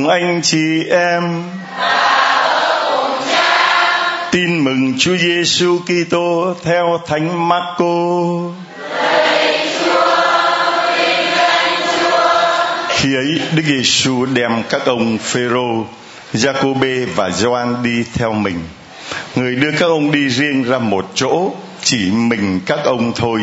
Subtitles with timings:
[0.00, 1.42] cùng anh chị em
[4.30, 7.84] tin mừng Chúa Giêsu Kitô theo Thánh Marco.
[12.88, 15.86] Khi ấy Đức Giêsu đem các ông Phêrô,
[16.32, 18.58] Giacôbê và Gioan đi theo mình.
[19.34, 23.40] Người đưa các ông đi riêng ra một chỗ, chỉ mình các ông thôi,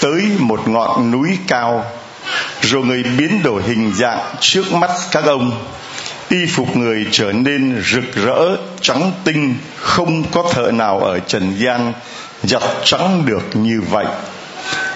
[0.00, 1.84] tới một ngọn núi cao.
[2.70, 5.64] Rồi người biến đổi hình dạng trước mắt các ông
[6.28, 11.54] y phục người trở nên rực rỡ trắng tinh không có thợ nào ở trần
[11.58, 11.92] gian
[12.42, 14.06] giặt trắng được như vậy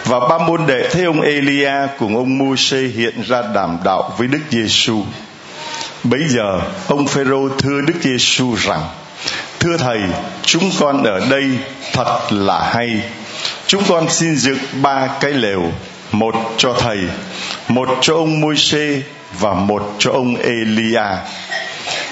[0.04, 4.28] và ba môn đệ thấy ông Elia cùng ông Môsê hiện ra đàm đạo với
[4.28, 5.04] Đức Giêsu.
[6.04, 8.82] Bấy giờ ông Phêrô thưa Đức Giêsu rằng:
[9.58, 10.00] Thưa thầy,
[10.42, 11.50] chúng con ở đây
[11.92, 13.02] thật là hay.
[13.66, 15.72] Chúng con xin dựng ba cái lều,
[16.12, 16.98] một cho thầy,
[17.74, 19.02] một cho ông Môsê
[19.38, 21.02] và một cho ông Elia.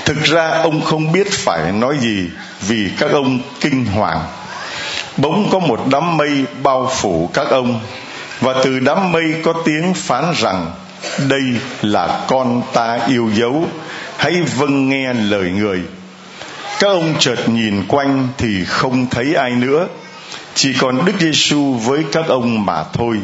[0.04, 4.20] Thực ra ông không biết phải nói gì vì các ông kinh hoàng.
[5.16, 7.80] Bỗng có một đám mây bao phủ các ông,
[8.40, 10.70] và từ đám mây có tiếng phán rằng,
[11.28, 11.42] đây
[11.82, 13.64] là con ta yêu dấu,
[14.16, 15.82] hãy vâng nghe lời người
[16.78, 19.86] các ông chợt nhìn quanh thì không thấy ai nữa,
[20.54, 23.18] chỉ còn đức giêsu với các ông mà thôi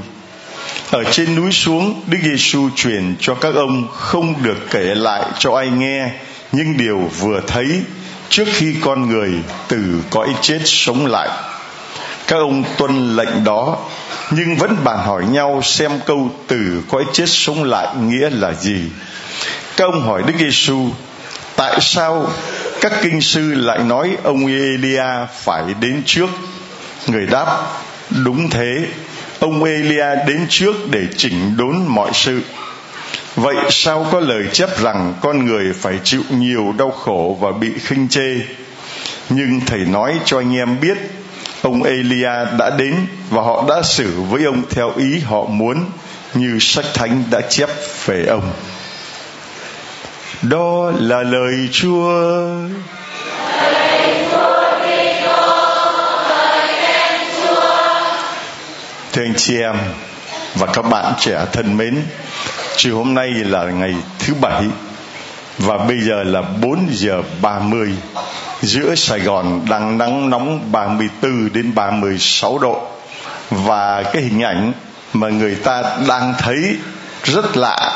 [0.91, 5.57] ở trên núi xuống, đức giêsu truyền cho các ông không được kể lại cho
[5.57, 6.11] ai nghe,
[6.53, 7.83] nhưng điều vừa thấy,
[8.29, 9.33] trước khi con người
[9.69, 11.29] từ cõi chết sống lại.
[12.27, 13.79] Các ông tuân lệnh đó,
[14.31, 18.81] nhưng vẫn bàn hỏi nhau xem câu từ cõi chết sống lại nghĩa là gì.
[19.77, 20.89] Các ông hỏi đức giêsu
[21.57, 22.31] tại sao
[22.81, 25.05] các kinh sư lại nói ông elia
[25.43, 26.29] phải đến trước?
[27.07, 27.47] Người đáp,
[28.25, 28.87] đúng thế
[29.45, 32.41] ông elia đến trước để chỉnh đốn mọi sự.
[33.37, 37.73] Vậy sao có lời chép rằng con người phải chịu nhiều đau khổ và bị
[37.79, 38.37] khinh chê?
[39.29, 40.99] Nhưng thầy nói cho anh em biết,
[41.63, 42.95] ông elia đã đến
[43.31, 45.85] và họ đã xử với ông theo ý họ muốn,
[46.35, 47.69] như sách thánh đã chép
[48.07, 48.53] về ông.
[50.43, 52.29] Đó là lời chúa.
[59.15, 59.77] Thưa anh chị em
[60.55, 62.03] và các bạn trẻ thân mến,
[62.77, 64.65] chiều hôm nay là ngày thứ bảy
[65.59, 67.95] và bây giờ là 4 giờ 30
[68.63, 72.89] giữa Sài Gòn đang nắng nóng 34 đến 36 độ.
[73.51, 74.73] Và cái hình ảnh
[75.13, 76.77] mà người ta đang thấy
[77.25, 77.93] rất lạ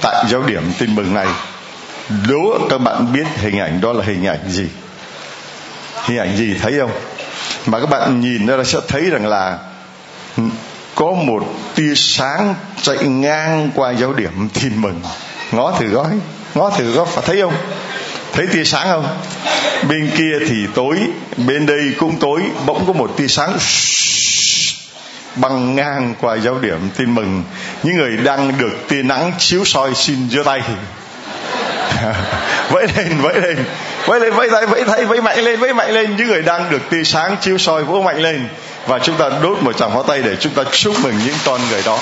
[0.00, 1.28] tại giáo điểm tin mừng này.
[2.28, 4.68] Đố các bạn biết hình ảnh đó là hình ảnh gì?
[6.04, 6.92] Hình ảnh gì thấy không?
[7.66, 9.58] Mà các bạn nhìn ra sẽ thấy rằng là
[10.94, 11.44] có một
[11.74, 15.00] tia sáng chạy ngang qua giáo điểm tin mừng.
[15.52, 16.10] Ngó thử gói,
[16.54, 17.54] ngó thử gói phải thấy không?
[18.32, 19.06] Thấy tia sáng không?
[19.88, 20.98] Bên kia thì tối,
[21.36, 22.42] bên đây cũng tối.
[22.66, 23.58] Bỗng có một tia sáng
[25.36, 27.44] băng ngang qua giáo điểm tin mừng.
[27.82, 30.62] Những người đang được tia nắng chiếu soi xin giơ tay.
[32.70, 33.56] Vẫy lên vẫy lên.
[34.06, 36.16] Vẫy lên, vẫy tay vẫy tay, vẫy mạnh lên, vẫy mạnh lên.
[36.16, 38.48] Những người đang được tia sáng chiếu soi vỗ mạnh lên
[38.86, 41.60] và chúng ta đốt một tràng hoa tay để chúng ta chúc mừng những con
[41.70, 41.98] người đó.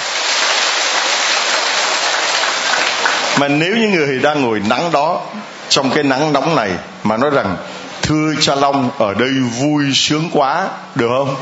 [3.39, 5.21] Mà nếu những người đang ngồi nắng đó,
[5.69, 6.71] trong cái nắng nóng này,
[7.03, 7.57] mà nói rằng,
[8.03, 11.37] thưa cha long, ở đây vui sướng quá được không?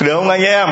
[0.00, 0.68] Được không anh em?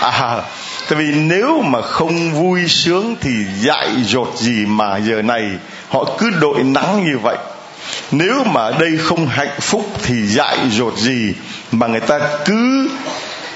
[0.00, 0.40] À
[0.88, 3.30] tại vì nếu mà không vui sướng thì
[3.60, 5.50] dại dột gì mà giờ này
[5.88, 7.36] họ cứ đội nắng như vậy
[8.10, 11.34] nếu mà đây không hạnh phúc thì dại dột gì
[11.72, 12.88] mà người ta cứ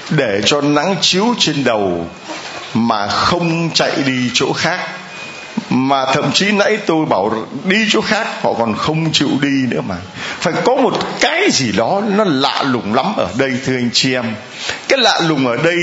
[0.09, 2.07] để cho nắng chiếu trên đầu
[2.73, 4.79] mà không chạy đi chỗ khác.
[5.69, 9.81] Mà thậm chí nãy tôi bảo đi chỗ khác họ còn không chịu đi nữa
[9.87, 9.95] mà.
[10.39, 14.13] Phải có một cái gì đó nó lạ lùng lắm ở đây thưa anh chị
[14.13, 14.35] em.
[14.87, 15.77] Cái lạ lùng ở đây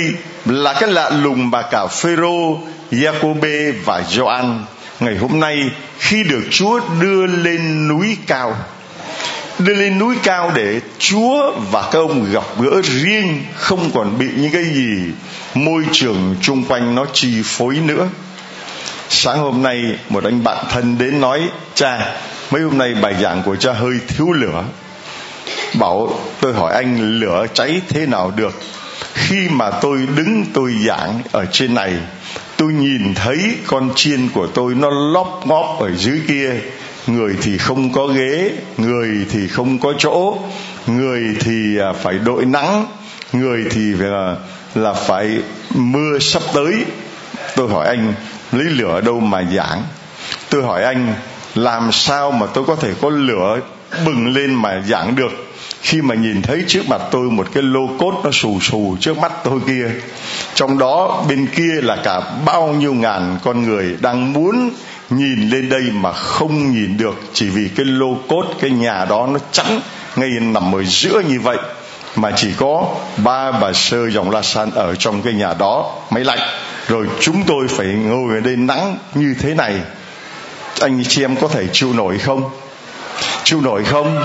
[0.44, 2.58] là cái lạ lùng mà cả Phêrô,
[2.90, 4.64] Giacôbê và Gioan
[5.00, 8.56] ngày hôm nay, khi được Chúa đưa lên núi cao,
[9.58, 14.26] đưa lên núi cao để Chúa và các ông gặp gỡ riêng, không còn bị
[14.36, 15.12] những cái gì
[15.54, 18.08] môi trường chung quanh nó chi phối nữa.
[19.08, 21.40] Sáng hôm nay, một anh bạn thân đến nói,
[21.74, 22.14] cha,
[22.50, 24.64] mấy hôm nay bài giảng của cha hơi thiếu lửa.
[25.74, 28.60] Bảo, tôi hỏi anh, lửa cháy thế nào được?
[29.14, 31.92] Khi mà tôi đứng tôi giảng ở trên này
[32.56, 36.50] tôi nhìn thấy con chiên của tôi nó lóp ngóp ở dưới kia.
[37.06, 40.38] Người thì không có ghế người thì không có chỗ
[40.86, 42.86] người thì à, phải đội nắng
[43.32, 44.36] người thì là,
[44.74, 45.38] là phải
[45.74, 46.84] mưa sắp tới.
[47.56, 48.14] Tôi hỏi anh
[48.52, 49.82] lấy lửa đâu mà giảng?
[50.50, 51.14] Tôi hỏi anh
[51.54, 53.60] làm sao mà tôi có thể có lửa
[54.06, 55.45] bừng lên mà giảng được?
[55.82, 59.18] Khi mà nhìn thấy trước mặt tôi một cái lô cốt nó xù xù trước
[59.18, 59.90] mắt tôi kia,
[60.54, 64.70] trong đó bên kia là cả bao nhiêu ngàn con người đang muốn
[65.10, 69.28] nhìn lên đây mà không nhìn được, chỉ vì cái lô cốt, cái nhà đó
[69.32, 69.80] nó chắn
[70.16, 71.58] ngay nằm ở giữa như vậy,
[72.16, 76.24] mà chỉ có ba bà sơ dòng la san ở trong cái nhà đó máy
[76.24, 76.38] lạnh.
[76.88, 79.74] Rồi chúng tôi phải ngồi ở đây nắng như thế này.
[80.80, 82.50] Anh chị em có thể chịu nổi không?
[83.44, 84.18] Chịu nổi không?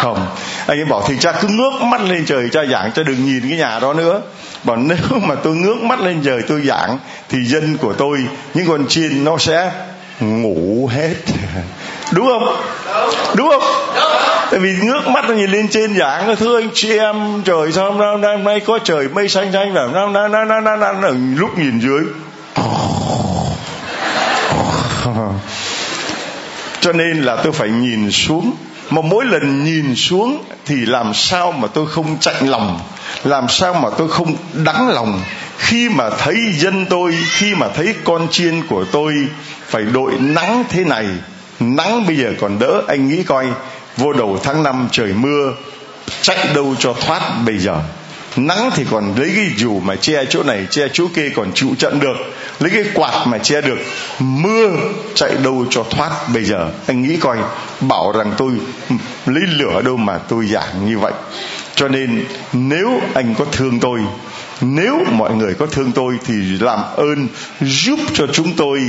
[0.00, 0.26] Không.
[0.66, 3.48] Anh ấy bảo thì cha cứ ngước mắt lên trời cha giảng cha đừng nhìn
[3.48, 4.20] cái nhà đó nữa.
[4.64, 6.98] Bảo nếu mà tôi ngước mắt lên trời tôi giảng
[7.28, 8.18] thì dân của tôi
[8.54, 9.70] những con chiên nó sẽ
[10.20, 11.14] ngủ hết.
[12.12, 12.56] Đúng không?
[13.34, 13.62] Đúng không?
[14.50, 17.92] Tại vì ngước mắt nó nhìn lên trên giảng thưa anh chị em trời sao
[17.92, 21.58] hôm nay, nay có trời mây xanh xanh và năm năm năm năm năm lúc
[21.58, 22.02] nhìn dưới.
[26.80, 28.52] Cho nên là tôi phải nhìn xuống
[28.90, 32.80] mà mỗi lần nhìn xuống thì làm sao mà tôi không chạnh lòng?
[33.24, 35.22] Làm sao mà tôi không đắng lòng?
[35.58, 39.14] Khi mà thấy dân tôi, khi mà thấy con chiên của tôi
[39.66, 41.06] phải đội nắng thế này,
[41.60, 43.46] nắng bây giờ còn đỡ, anh nghĩ coi,
[43.96, 45.52] vô đầu tháng năm trời mưa,
[46.22, 47.76] chạy đâu cho thoát bây giờ?
[48.36, 51.68] Nắng thì còn lấy cái dù mà che chỗ này, che chỗ kia còn chịu
[51.78, 52.16] trận được
[52.60, 53.78] lấy cái quạt mà che được,
[54.18, 54.76] mưa
[55.14, 56.10] chạy đâu cho thoát.
[56.34, 57.38] Bây giờ anh nghĩ coi,
[57.80, 58.50] bảo rằng tôi
[59.26, 61.12] lấy lửa đâu mà tôi giảng như vậy.
[61.74, 64.00] Cho nên nếu anh có thương tôi,
[64.60, 67.28] nếu mọi người có thương tôi thì làm ơn
[67.60, 68.80] giúp cho chúng tôi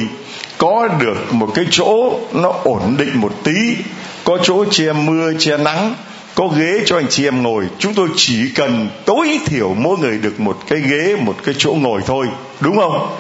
[0.58, 3.76] có được một cái chỗ nó ổn định một tí,
[4.24, 5.96] có chỗ che mưa, che nắng
[6.36, 7.68] có ghế cho anh chị em ngồi.
[7.80, 11.74] Chúng tôi chỉ cần tối thiểu mỗi người được một cái ghế một cái chỗ
[11.74, 12.28] ngồi thôi.
[12.60, 13.18] Đúng không?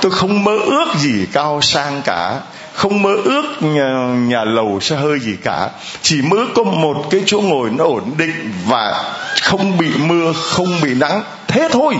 [0.00, 2.40] Tôi không mơ ước gì cao sang cả.
[2.72, 3.90] Không mơ ước nhà,
[4.28, 5.68] nhà lầu xe hơi gì cả.
[6.02, 10.80] Chỉ mơ có một cái chỗ ngồi nó ổn định và không bị mưa không
[10.82, 11.22] bị nắng.
[11.48, 11.94] Thế thôi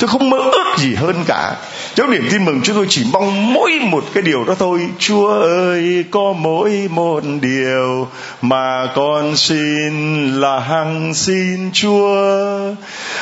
[0.00, 1.56] tôi không mơ ước gì hơn cả.
[1.94, 4.80] Trong điểm tin mừng chúng tôi chỉ mong mỗi một cái điều đó thôi.
[4.98, 8.08] Chúa ơi, có mỗi một điều
[8.42, 9.92] mà con xin
[10.40, 12.58] là hằng xin chúa.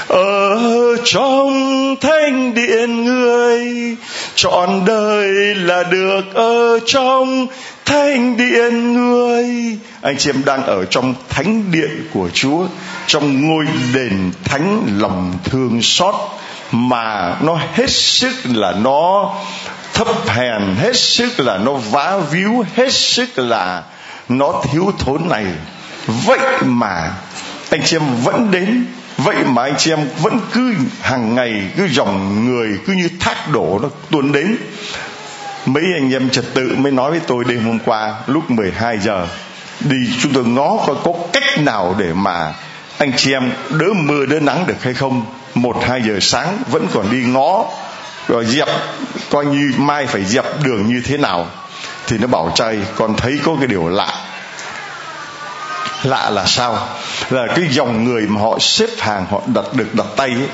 [0.09, 0.57] Ở
[1.05, 3.97] trong thánh điện người
[4.35, 7.47] trọn đời là được ở trong
[7.85, 12.67] thánh điện người anh chị em đang ở trong thánh điện của chúa,
[13.07, 16.15] trong ngôi đền thánh lòng thương xót
[16.73, 19.35] mà nó hết sức là nó
[19.95, 23.83] thấp hèn, hết sức là nó vá víu, hết sức là
[24.29, 25.47] nó thiếu thốn này.
[26.07, 27.11] Vậy mà
[27.71, 31.89] anh chị em vẫn đến, vậy mà anh chị em vẫn cứ hàng ngày, cứ
[31.89, 34.57] dòng người, cứ như thác đổ nó tuôn đến.
[35.67, 39.27] Mấy anh em trật tự mới nói với tôi đêm hôm qua, lúc 12 giờ,
[39.81, 42.55] đi chúng tôi ngó coi có cách nào để mà
[42.99, 45.23] anh chị em đỡ mưa đỡ nắng được hay không
[45.55, 47.65] một, hai giờ sáng vẫn còn đi ngó,
[48.29, 48.69] rồi dẹp,
[49.31, 51.47] coi như mai phải dẹp đường như thế nào.
[52.07, 54.13] Thì nó bảo, trai, con thấy có cái điều lạ.
[56.03, 56.89] Lạ là sao?
[57.31, 60.49] Là cái dòng người mà họ xếp hàng, họ đặt được đặt tay ấy.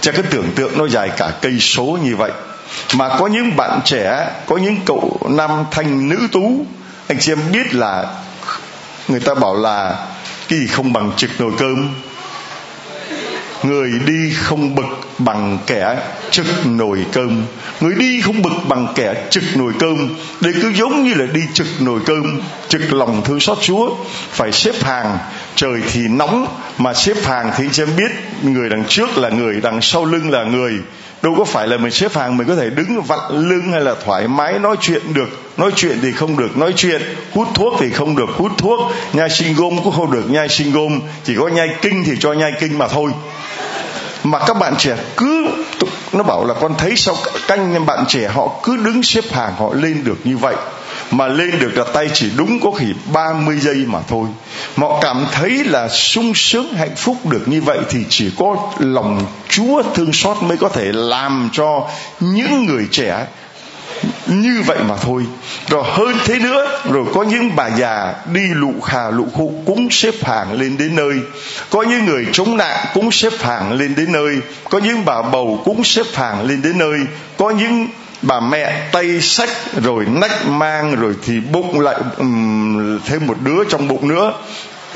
[0.00, 2.30] Cho cái tưởng tượng nó dài cả cây số như vậy.
[2.94, 6.66] Mà có những bạn trẻ, có những cậu nam thanh nữ tú,
[7.08, 8.06] anh chị em biết là
[9.08, 9.96] người ta bảo là
[10.48, 11.94] cái gì không bằng trực nồi cơm
[13.62, 15.96] người đi không bực bằng kẻ
[16.30, 17.42] trực nồi cơm.
[17.80, 20.08] Người đi không bực bằng kẻ trực nồi cơm.
[20.40, 23.90] Đây cứ giống như là đi trực nồi cơm trực lòng thương xót chúa.
[24.30, 25.18] Phải xếp hàng,
[25.54, 26.46] trời thì nóng,
[26.78, 30.30] mà xếp hàng thì xem em biết người đằng trước là người, đằng sau lưng
[30.30, 30.72] là người.
[31.22, 33.94] Đâu có phải là mình xếp hàng mình có thể đứng vặn lưng hay là
[34.04, 35.28] thoải mái nói chuyện được.
[35.56, 37.02] Nói chuyện thì không được nói chuyện,
[37.32, 38.92] hút thuốc thì không được hút thuốc.
[39.12, 42.32] Nhai sinh gôm cũng không được nhai sinh gôm, chỉ có nhai kinh thì cho
[42.32, 43.10] nhai kinh mà thôi
[44.24, 45.50] mà các bạn trẻ cứ
[46.12, 47.16] nó bảo là con thấy sao
[47.48, 50.54] canh bạn trẻ họ cứ đứng xếp hàng, họ lên được như vậy.
[51.10, 54.28] Mà lên được là tay chỉ đúng có khi 30 giây mà thôi.
[54.76, 58.56] Mà họ cảm thấy là sung sướng, hạnh phúc được như vậy thì chỉ có
[58.78, 61.88] lòng Chúa thương xót mới có thể làm cho
[62.20, 63.26] những người trẻ
[64.40, 65.26] như vậy mà thôi.
[65.68, 69.90] Rồi hơn thế nữa rồi có những bà già đi lụ khà lụ khụ cũng
[69.90, 71.14] xếp hàng lên đến nơi.
[71.70, 74.36] Có những người chống nạn cũng xếp hàng lên đến nơi.
[74.70, 76.98] Có những bà bầu cũng xếp hàng lên đến nơi.
[77.36, 77.88] Có những
[78.22, 79.50] bà mẹ tay sách
[79.82, 84.32] rồi nách mang rồi thì bụng lại um, thêm một đứa trong bụng nữa.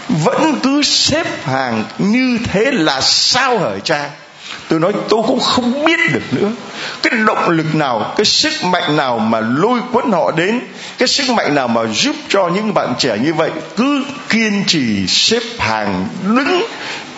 [0.09, 4.11] Vẫn cứ xếp hàng như thế là sao hở cha?
[4.69, 6.51] Tôi nói tôi cũng không biết được nữa.
[7.03, 10.61] Cái động lực nào, cái sức mạnh nào mà lôi cuốn họ đến,
[10.99, 15.07] cái sức mạnh nào mà giúp cho những bạn trẻ như vậy cứ kiên trì
[15.07, 16.63] xếp hàng đứng,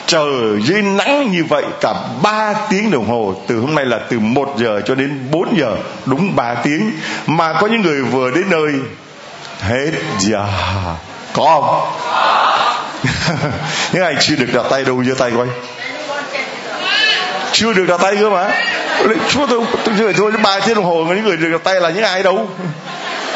[0.07, 0.27] chờ
[0.65, 4.55] dưới nắng như vậy cả 3 tiếng đồng hồ, từ hôm nay là từ 1
[4.59, 6.91] giờ cho đến 4 giờ, đúng 3 tiếng,
[7.27, 8.73] mà có những người vừa đến nơi,
[9.61, 10.47] hết giờ.
[11.33, 11.99] Có không?
[13.93, 15.47] Những ai chưa được đặt tay đâu, giơ tay coi
[17.59, 18.51] chưa được đặt tay cơ mà.
[19.29, 21.81] Chúa tôi tôi chơi thôi ba tiếng đồng hồ mà những người được đặt tay
[21.81, 22.49] là những ai đâu.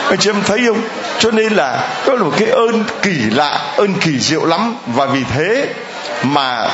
[0.09, 0.81] Anh chị em thấy không?
[1.19, 4.77] Cho nên là đó là một cái ơn kỳ lạ ơn kỳ diệu lắm.
[4.87, 5.67] Và vì thế
[6.23, 6.69] mà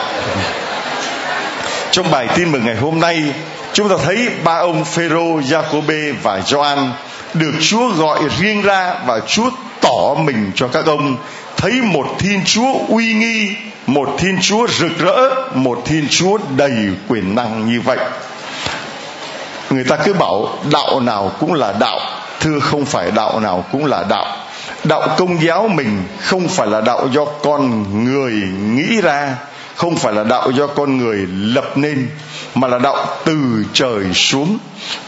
[1.91, 3.23] trong bài tin mừng ngày hôm nay
[3.73, 6.93] chúng ta thấy ba ông Phêrô, Giacôbê và Gioan
[7.35, 9.51] được Chúa gọi riêng ra và Chúa
[9.81, 11.17] tỏ mình cho các ông.
[11.57, 13.49] Thấy một Thiên Chúa uy nghi,
[13.89, 16.73] một Thiên Chúa rực rỡ, một Thiên Chúa đầy
[17.09, 17.99] quyền năng như vậy.
[19.71, 22.01] Người ta cứ bảo đạo nào cũng là đạo,
[22.41, 24.37] thưa không phải đạo nào cũng là đạo.
[24.85, 28.33] Đạo công giáo mình không phải là đạo do con người
[28.75, 29.37] nghĩ ra,
[29.79, 32.09] không phải là đạo do con người lập nên,
[32.55, 34.59] mà là đạo từ trời xuống.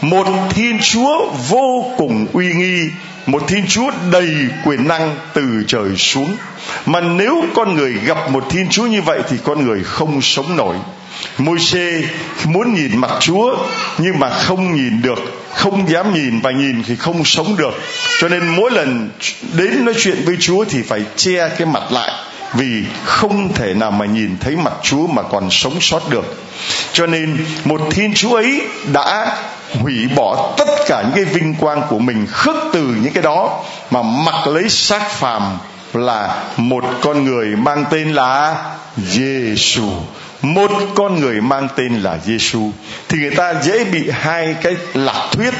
[0.01, 2.89] Một thiên chúa vô cùng uy nghi,
[3.25, 4.29] một thiên chúa đầy
[4.65, 6.37] quyền năng từ trời xuống.
[6.85, 10.57] Mà nếu con người gặp một thiên chúa như vậy thì con người không sống
[10.57, 10.75] nổi.
[11.37, 12.03] Môi xê
[12.45, 13.57] muốn nhìn mặt chúa,
[13.97, 15.19] nhưng mà không nhìn được,
[15.53, 17.73] không dám nhìn và nhìn thì không sống được.
[18.19, 19.09] Cho nên mỗi lần
[19.53, 22.11] đến nói chuyện với chúa thì phải che cái mặt lại
[22.53, 26.43] vì không thể nào mà nhìn thấy mặt Chúa mà còn sống sót được.
[26.93, 28.61] Cho nên một Thiên Chúa ấy
[28.93, 29.37] đã
[29.79, 33.63] hủy bỏ tất cả những cái vinh quang của mình khước từ những cái đó
[33.91, 35.57] mà mặc lấy xác phàm
[35.93, 38.55] là một con người mang tên là
[38.97, 39.89] Giêsu
[40.41, 42.71] một con người mang tên là Giêsu
[43.09, 45.53] thì người ta dễ bị hai cái lạc thuyết.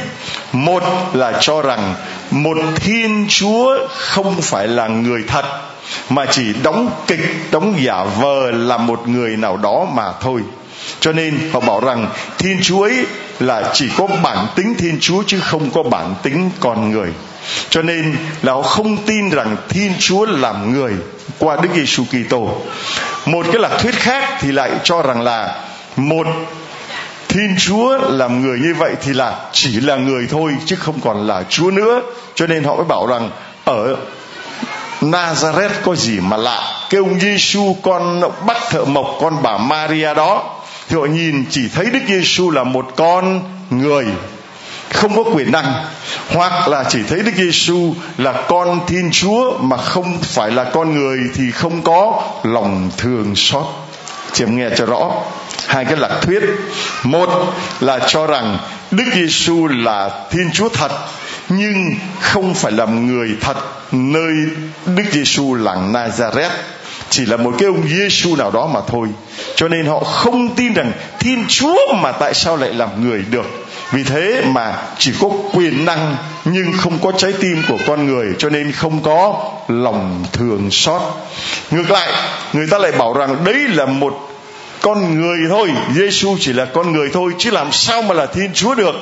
[0.52, 0.84] Một
[1.14, 1.96] là cho rằng
[2.32, 5.46] một thiên chúa không phải là người thật
[6.10, 7.20] mà chỉ đóng kịch,
[7.52, 10.42] đóng giả vờ là một người nào đó mà thôi.
[11.00, 12.08] Cho nên họ bảo rằng
[12.38, 13.06] thiên chúa ấy
[13.40, 17.10] là chỉ có bản tính thiên chúa chứ không có bản tính con người.
[17.70, 20.94] Cho nên là họ không tin rằng thiên chúa làm người
[21.40, 22.62] qua đức giêsu kitô.
[23.26, 25.56] Một cái lạc thuyết khác thì lại cho rằng là
[25.96, 26.28] một
[27.32, 31.28] Thiên Chúa làm người như vậy thì là chỉ là người thôi chứ không còn
[31.28, 32.02] là Chúa nữa.
[32.36, 33.30] Cho nên họ mới bảo rằng
[33.66, 33.96] ở
[35.02, 40.14] Nazareth có gì mà lạ cái ông Giêsu con bắt thợ mộc, con bà Maria
[40.14, 40.44] đó,
[40.90, 44.06] thì họ nhìn chỉ thấy Đức Giêsu là một con người
[44.94, 45.74] không có quyền năng,
[46.30, 50.94] hoặc là chỉ thấy Đức Giêsu là con Thiên Chúa mà không phải là con
[50.94, 53.66] người thì không có lòng thương xót.
[54.34, 55.12] Chị em nghe cho rõ
[55.68, 56.44] hai cái lạc thuyết.
[57.04, 57.30] Một
[57.80, 58.58] là cho rằng
[58.92, 60.92] Đức Giêsu là Thiên Chúa thật
[61.58, 63.58] nhưng không phải là người thật
[63.92, 64.34] nơi
[64.86, 66.50] Đức Giêsu làng Nazareth
[67.10, 69.08] chỉ là một cái ông Giêsu nào đó mà thôi.
[69.56, 73.46] Cho nên họ không tin rằng Thiên Chúa mà tại sao lại làm người được.
[73.92, 76.16] Vì thế mà chỉ có quyền năng
[76.46, 81.02] nhưng không có trái tim của con người cho nên không có lòng thường xót.
[81.72, 82.12] Ngược lại,
[82.54, 84.30] người ta lại bảo rằng đấy là một
[84.82, 88.54] con người thôi, Giêsu chỉ là con người thôi chứ làm sao mà là Thiên
[88.54, 88.96] Chúa được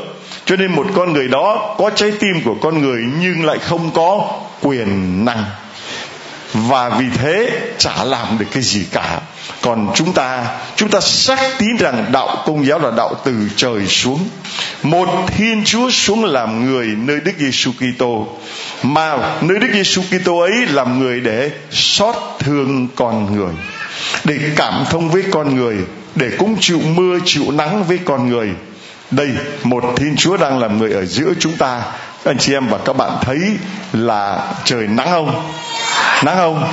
[0.50, 3.91] cho nên một con người đó có trái tim của con người nhưng lại không
[3.94, 4.29] có
[4.62, 5.44] quyền năng.
[6.53, 9.22] Và vì thế chả làm được cái gì cả.
[9.62, 13.88] Còn chúng ta chúng ta xác tín rằng đạo công giáo là đạo từ trời
[13.88, 14.20] xuống.
[14.84, 18.27] Một thiên chúa xuống làm người nơi đức giêsu kitô.
[18.84, 23.53] Mà nơi đức giêsu kitô ấy làm người để xót thương con người,
[24.24, 25.75] để cảm thông với con người,
[26.15, 28.50] để cũng chịu mưa chịu nắng với con người
[29.12, 29.30] đây
[29.63, 31.82] một thiên chúa đang làm người ở giữa chúng ta.
[32.24, 33.39] Anh chị em và các bạn thấy
[33.94, 35.51] là trời nắng không?
[36.24, 36.68] Nắng không?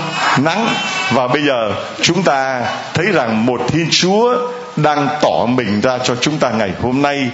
[0.44, 0.68] Nắng.
[1.10, 2.62] Và bây giờ chúng ta
[2.94, 4.36] thấy rằng một thiên chúa
[4.76, 7.30] đang tỏ mình ra cho chúng ta ngày hôm nay.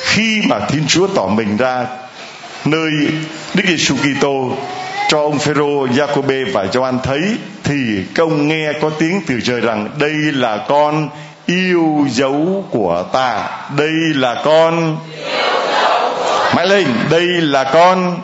[0.00, 1.86] Khi mà thiên chúa tỏ mình ra
[2.64, 2.90] nơi
[3.54, 4.50] đức giêsu kitô
[5.08, 7.22] cho ông Phêrô, Giacôbê và Gioan thấy
[7.64, 11.08] thì công nghe có tiếng từ trời rằng đây là con
[11.46, 13.48] yêu dấu của ta.
[13.76, 14.96] Đây là con.
[16.56, 18.20] Mãi lên, đây là con.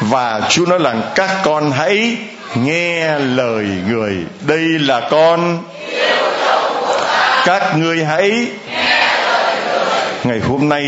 [0.00, 2.16] Và chúa nói rằng, các con hãy
[2.54, 4.16] nghe lời người.
[4.40, 5.58] Đây là con.
[7.44, 8.46] Các ngươi hãy
[10.24, 10.84] ngày hôm nay,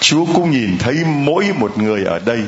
[0.00, 2.40] chúa cũng nhìn thấy mỗi một người ở đây.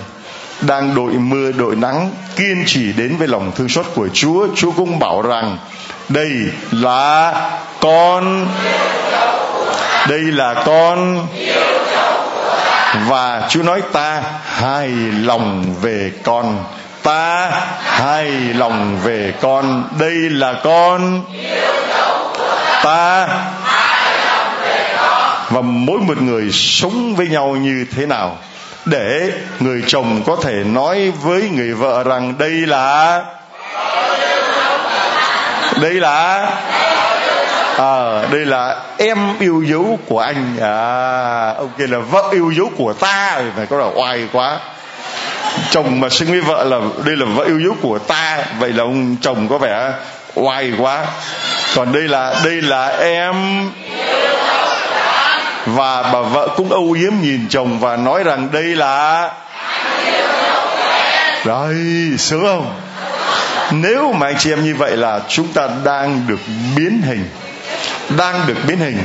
[0.60, 4.46] Đang đội mưa, đội nắng, kiên trì đến với lòng thương xót của chúa.
[4.56, 5.58] Chúa cũng bảo rằng
[6.08, 6.32] đây
[6.70, 7.32] là
[7.80, 8.48] con.
[10.08, 11.26] Đây là con.
[13.08, 14.88] Và Chúa nói, ta hài
[15.22, 16.64] lòng về con.
[17.02, 17.50] Ta
[17.82, 19.88] hài lòng về con.
[19.98, 21.24] Đây là con.
[22.82, 23.28] Ta
[25.50, 28.38] và mỗi một người sống với nhau như thế nào
[28.84, 33.22] để người chồng có thể nói với người vợ rằng đây là
[35.80, 36.50] đây là à,
[37.76, 40.56] ờ, đây là em yêu dấu của anh.
[40.60, 43.42] À ông kia là vợ yêu dấu của ta.
[43.56, 44.58] Phải có là oai quá.
[45.70, 48.38] Chồng mà sinh với vợ là đây là vợ yêu dấu của ta.
[48.58, 49.92] Vậy là ông chồng có vẻ
[50.34, 51.06] oai quá.
[51.76, 53.34] Còn đây là đây là em.
[55.66, 59.30] Và bà vợ cũng âu yếm nhìn chồng và nói rằng đây là
[61.44, 61.76] đấy
[62.18, 62.80] sướng không?
[63.72, 66.40] Nếu mà anh chị em như vậy là chúng ta đang được
[66.76, 67.24] biến hình,
[68.16, 68.98] đang được biến hình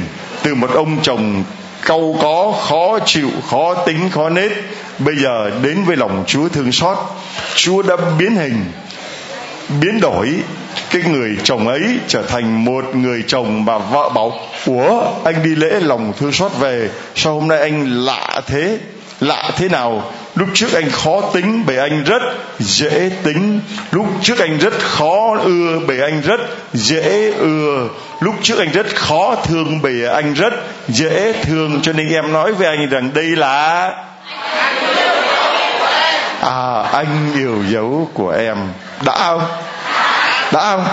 [0.44, 1.44] từ một ông chồng
[1.82, 4.52] câu có, khó chịu, khó tính, khó nết,
[5.00, 6.98] bây giờ đến với lòng chúa thương xót.
[7.56, 8.66] Chúa đã biến hình,
[9.82, 10.34] biến đổi
[10.90, 15.56] cái người chồng ấy trở thành một người chồng mà vợ bảo, ủa, anh đi
[15.56, 18.78] lễ lòng thương xót về, sao hôm nay anh lạ thế?
[19.20, 20.12] Lạ thế nào?
[20.36, 22.22] Lúc trước anh khó tính bởi anh rất
[22.60, 23.62] dễ tính.
[23.92, 26.40] Lúc trước anh rất khó ưa bởi anh rất
[26.74, 27.88] dễ ưa.
[28.20, 30.54] Lúc trước anh rất khó thương bởi anh rất
[30.88, 31.80] dễ thương.
[31.82, 33.92] Cho nên em nói với anh rằng đây là
[36.42, 38.58] à anh yêu dấu của em.
[39.06, 39.42] Đã không?
[40.54, 40.78] Đã.
[40.78, 40.86] Không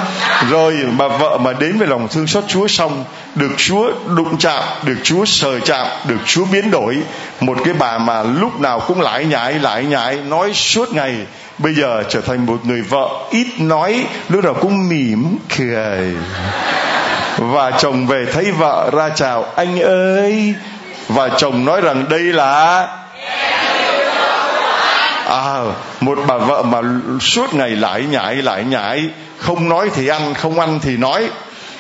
[0.51, 4.63] rồi mà vợ mà đến với lòng thương xót chúa xong, được chúa đụng chạm,
[4.85, 6.97] được chúa sờ chạm, được chúa biến đổi,
[7.41, 11.17] một cái bà mà lúc nào cũng lải nhải lải nhải, nói suốt ngày,
[11.59, 16.15] bây giờ trở thành một người vợ ít nói, lúc nào cũng mỉm cười.
[17.39, 20.55] Và chồng về thấy vợ ra chào, anh ơi!
[21.09, 22.87] Và chồng nói rằng, đây là
[25.29, 25.61] à
[26.01, 26.79] một bà vợ mà
[27.21, 31.31] suốt ngày lải nhải lải nhải không nói thì ăn, không ăn thì nói.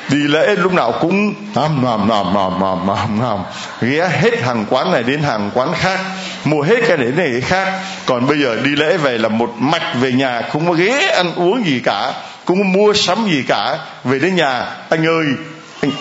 [0.08, 3.38] Đi lễ lúc nào cũng nằm nằm nằm nằm nằm nằm nằm
[3.80, 6.00] ghé hết hàng quán này đến hàng quán khác,
[6.44, 7.72] mua hết cái đấy này cái khác.
[8.06, 11.34] Còn bây giờ đi lễ về là một mạch về nhà, không có ghé ăn
[11.34, 12.12] uống gì cả
[12.44, 13.78] cũng mua sắm gì cả.
[14.04, 15.24] Về đến nhà, anh ơi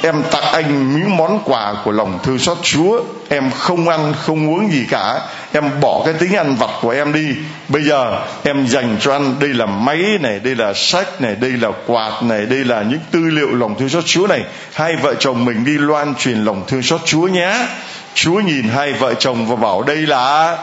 [0.02, 3.02] em tặng anh miếng món quà của lòng thương xót Chúa.
[3.30, 5.22] Em không ăn, không uống gì cả.
[5.52, 7.36] Em bỏ cái tính ăn vặt của em đi.
[7.68, 9.36] Bây giờ em dành cho anh.
[9.40, 13.00] Đây là máy này, đây là sách này, đây là quạt này, đây là những
[13.12, 14.44] tư liệu lòng thương xót Chúa này.
[14.74, 17.68] Hai vợ chồng mình đi loan truyền lòng thương xót Chúa nhé.
[18.14, 20.58] Chúa nhìn hai vợ chồng và bảo đây là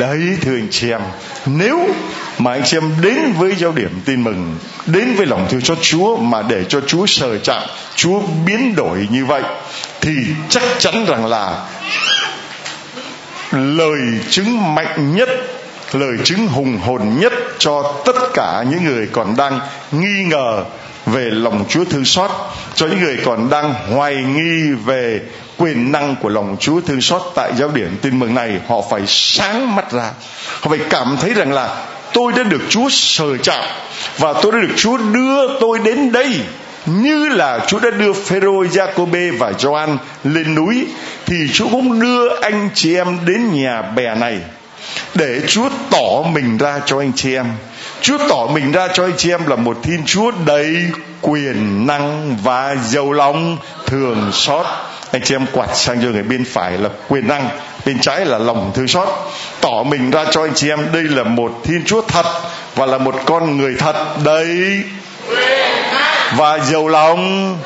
[0.00, 1.00] đấy, thưa anh chị em,
[1.46, 1.88] nếu
[2.38, 5.74] mà anh chị em đến với giao điểm tin mừng, đến với lòng thương cho
[5.82, 7.62] Chúa mà để cho Chúa sờ chạm,
[7.94, 9.42] Chúa biến đổi như vậy,
[10.00, 10.12] thì
[10.48, 11.66] chắc chắn rằng là
[13.52, 15.28] lời chứng mạnh nhất,
[15.92, 19.60] lời chứng hùng hồn nhất cho tất cả những người còn đang
[19.92, 20.64] nghi ngờ
[21.06, 22.30] về lòng Chúa thương xót,
[22.74, 25.20] cho những người còn đang hoài nghi về
[25.56, 29.02] quyền năng của lòng Chúa thương xót tại giáo điển tin mừng này, họ phải
[29.06, 30.10] sáng mắt ra.
[30.60, 33.64] Họ phải cảm thấy rằng là tôi đã được Chúa sờ chạm
[34.18, 36.40] và tôi đã được Chúa đưa tôi đến đây
[36.86, 40.86] như là Chúa đã đưa Phêrô, Giacôbê và Gioan lên núi
[41.26, 44.40] thì Chúa cũng đưa anh chị em đến nhà bè này
[45.14, 47.46] để Chúa tỏ mình ra cho anh chị em.
[48.00, 50.76] Chúa tỏ mình ra cho anh chị em là một Thiên Chúa đầy
[51.20, 54.66] quyền năng và giàu lòng thường xót.
[55.12, 57.48] Anh chị em quạt sang cho người bên phải là quyền năng,
[57.86, 59.08] bên trái là lòng thương xót.
[59.60, 62.26] Tỏ mình ra cho anh chị em, đây là một Thiên Chúa thật
[62.74, 63.96] và là một con người thật.
[64.24, 64.82] Đấy
[66.36, 67.56] và giàu lòng.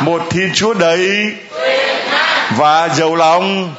[0.00, 1.32] Một thiên chúa đấy
[2.56, 3.74] và giàu lòng.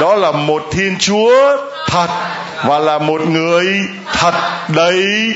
[0.00, 2.08] Đó là một thiên chúa thật
[2.64, 3.66] và là một người
[4.12, 4.34] thật
[4.68, 5.32] đấy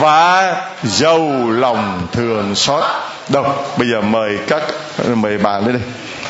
[0.00, 2.84] và giàu lòng thường xót.
[3.28, 3.44] Đâu,
[3.76, 4.62] bây giờ mời các,
[5.14, 5.82] mời bà lên đây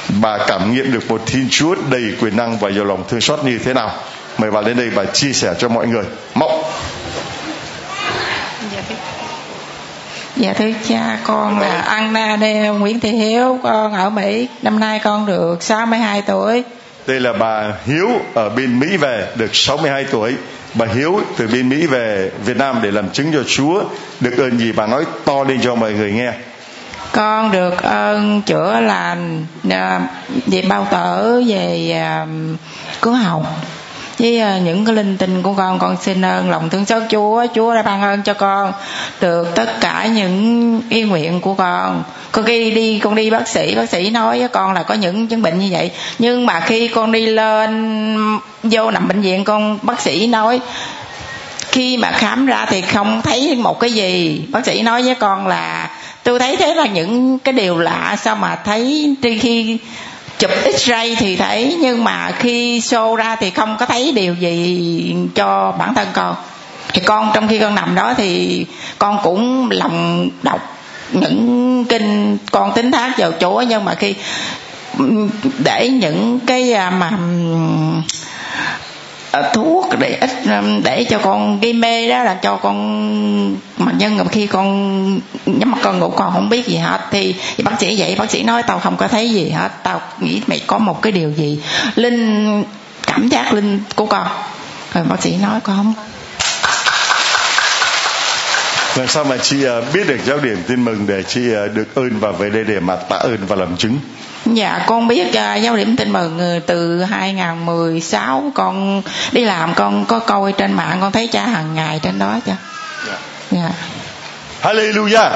[0.08, 3.44] bà cảm nghiệm được một thiên chúa đầy quyền năng và giàu lòng thương xót
[3.44, 3.90] như thế nào?
[4.38, 6.04] Mời bà lên đây bà chia sẻ cho mọi người.
[6.34, 6.62] Mộng.
[10.36, 10.70] Dạ thưa.
[10.88, 13.58] Cha con là Anna Đê Nguyễn Thị Hiếu.
[13.62, 16.64] Con ở Mỹ Năm nay con được 62 tuổi.
[17.06, 20.34] Đây là bà Hiếu ở bên Mỹ về được 62 tuổi.
[20.74, 23.82] Bà Hiếu từ bên Mỹ về Việt Nam để làm chứng cho Chúa.
[24.20, 26.32] Được ơn gì bà nói to lên cho mọi người nghe
[27.12, 30.00] con được ơn chữa lành à,
[30.46, 32.26] Về bao tử Về à,
[33.02, 33.44] cứu hồng
[34.18, 37.46] với à, những cái linh tinh của con con xin ơn lòng thương xót chúa.
[37.54, 38.72] Chúa đã ban ơn cho con
[39.20, 42.02] được tất cả những ý nguyện của con.
[42.32, 45.26] Con khi đi, con đi bác sĩ bác sĩ nói với con là có những
[45.26, 45.90] chứng bệnh như vậy.
[46.18, 50.60] Nhưng mà khi con đi lên vô nằm bệnh viện, con bác sĩ nói,
[51.68, 54.42] khi mà khám ra thì không thấy một cái gì.
[54.48, 55.90] Bác sĩ nói với con là
[56.28, 59.78] tôi thấy thế là những cái điều lạ, sao mà thấy khi
[60.38, 65.14] chụp x-ray thì thấy, nhưng mà khi show ra thì không có thấy điều gì
[65.34, 66.36] cho bản thân con.
[66.92, 68.66] Thì con, trong khi con nằm đó thì
[68.98, 70.76] con cũng lòng đọc
[71.12, 74.14] những kinh, con tính thác vào chúa nhưng mà khi,
[75.64, 77.10] để những cái à, mà
[79.30, 83.92] Ờ, thuốc để ít ờ, để cho con gây mê đó là cho con mà
[83.92, 87.00] nhân khi con nhắm mắt con ngủ con không biết gì hết.
[87.10, 89.68] Thì, thì bác sĩ vậy bác sĩ nói tao không có thấy gì hết.
[89.82, 91.60] Tao nghĩ mày có một cái điều gì
[91.94, 92.64] linh
[93.06, 94.26] cảm giác linh của con.
[94.94, 95.94] Rồi bác sĩ nói con không?
[98.96, 101.40] Làm sao mà chị ờ, biết được giáo điểm tin mừng để chị
[101.74, 103.98] được ơn và về đây để mà tạ ơn và làm chứng?
[104.46, 110.04] Dạ con biết uh, giáo điểm tin mừng ờ, từ 2016 con đi làm con
[110.04, 112.56] có coi trên mạng con thấy cha hàng ngày trên đó cha.
[113.06, 113.18] Dạ.
[113.50, 113.70] dạ.
[114.62, 115.30] Hallelujah.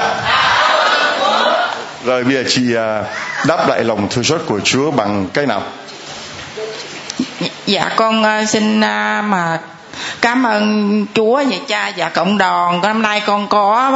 [2.05, 5.63] Rồi bây giờ chị uh, đáp lại lòng thương xót của Chúa bằng cách nào?
[7.65, 9.59] Dạ con uh, xin mà
[10.23, 12.81] cảm ơn chúa và cha và cộng đoàn.
[12.81, 13.91] Năm nay con có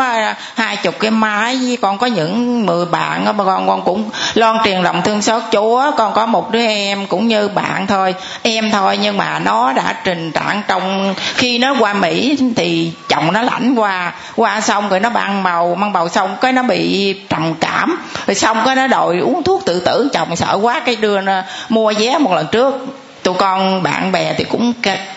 [0.56, 4.58] hai chục cái máy với con có những mười bạn đó, con con cũng loan
[4.64, 5.92] truyền lòng thương xót chúa.
[5.98, 9.96] Con có một đứa em cũng như bạn thôi em thôi nhưng mà nó đã
[10.04, 15.00] trình trạng trong khi nó qua mỹ thì chồng nó lãnh qua qua xong rồi
[15.00, 18.00] nó ban bầu mang bầu xong cái nó bị trầm cảm.
[18.28, 21.42] Rồi xong cái nó đòi uống thuốc tự tử chồng sợ quá cái đưa nó
[21.70, 22.74] mua vé một lần trước
[23.28, 24.74] tụi con, bạn bè thì cũng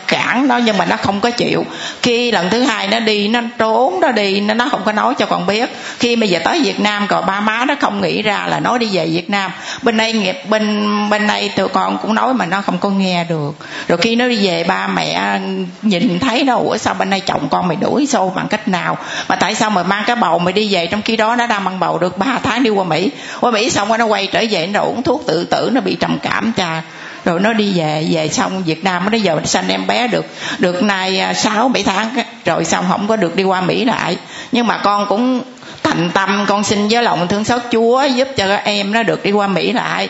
[0.07, 1.67] cản nó nhưng mà nó không có chịu.
[2.03, 5.15] Khi lần thứ hai nó đi, nó trốn nó đi, nó nó không có nói
[5.19, 5.71] cho con biết.
[5.99, 8.79] Khi mà về tới việt nam còn ba má nó không nghĩ ra là nó
[8.79, 9.51] đi về việt nam.
[9.83, 13.25] Bên đây nghiệp, bên bên đây tụi con cũng nói mà nó không có nghe
[13.25, 13.53] được.
[13.89, 15.41] Rồi khi nó đi về, ba mẹ
[15.83, 18.99] nhìn thấy nó, ủa, sao bên đây chồng con mày đuổi xô bằng cách nào?
[19.29, 21.65] Mà tại sao mày mang cái bầu mày đi về trong khi đó nó đang
[21.65, 23.11] mang bầu được ba tháng đi qua mỹ?
[23.41, 25.97] Qua mỹ xong rồi nó quay trở về, nó uống thuốc tự tử, nó bị
[26.01, 26.83] trầm cảm, cha
[27.25, 30.27] rồi nó đi về về xong Việt Nam, nó giờ sanh em bé được
[30.59, 32.09] được nay à, sáu, bảy tháng
[32.45, 34.17] rồi xong không có được đi qua Mỹ lại.
[34.53, 35.43] Nhưng mà con cũng
[35.83, 39.33] thành tâm, con xin với lòng thương xót Chúa, giúp cho em nó được đi
[39.33, 40.09] qua Mỹ lại.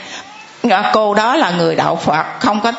[0.70, 2.72] Ờ, cô đó là người đạo Phật, không có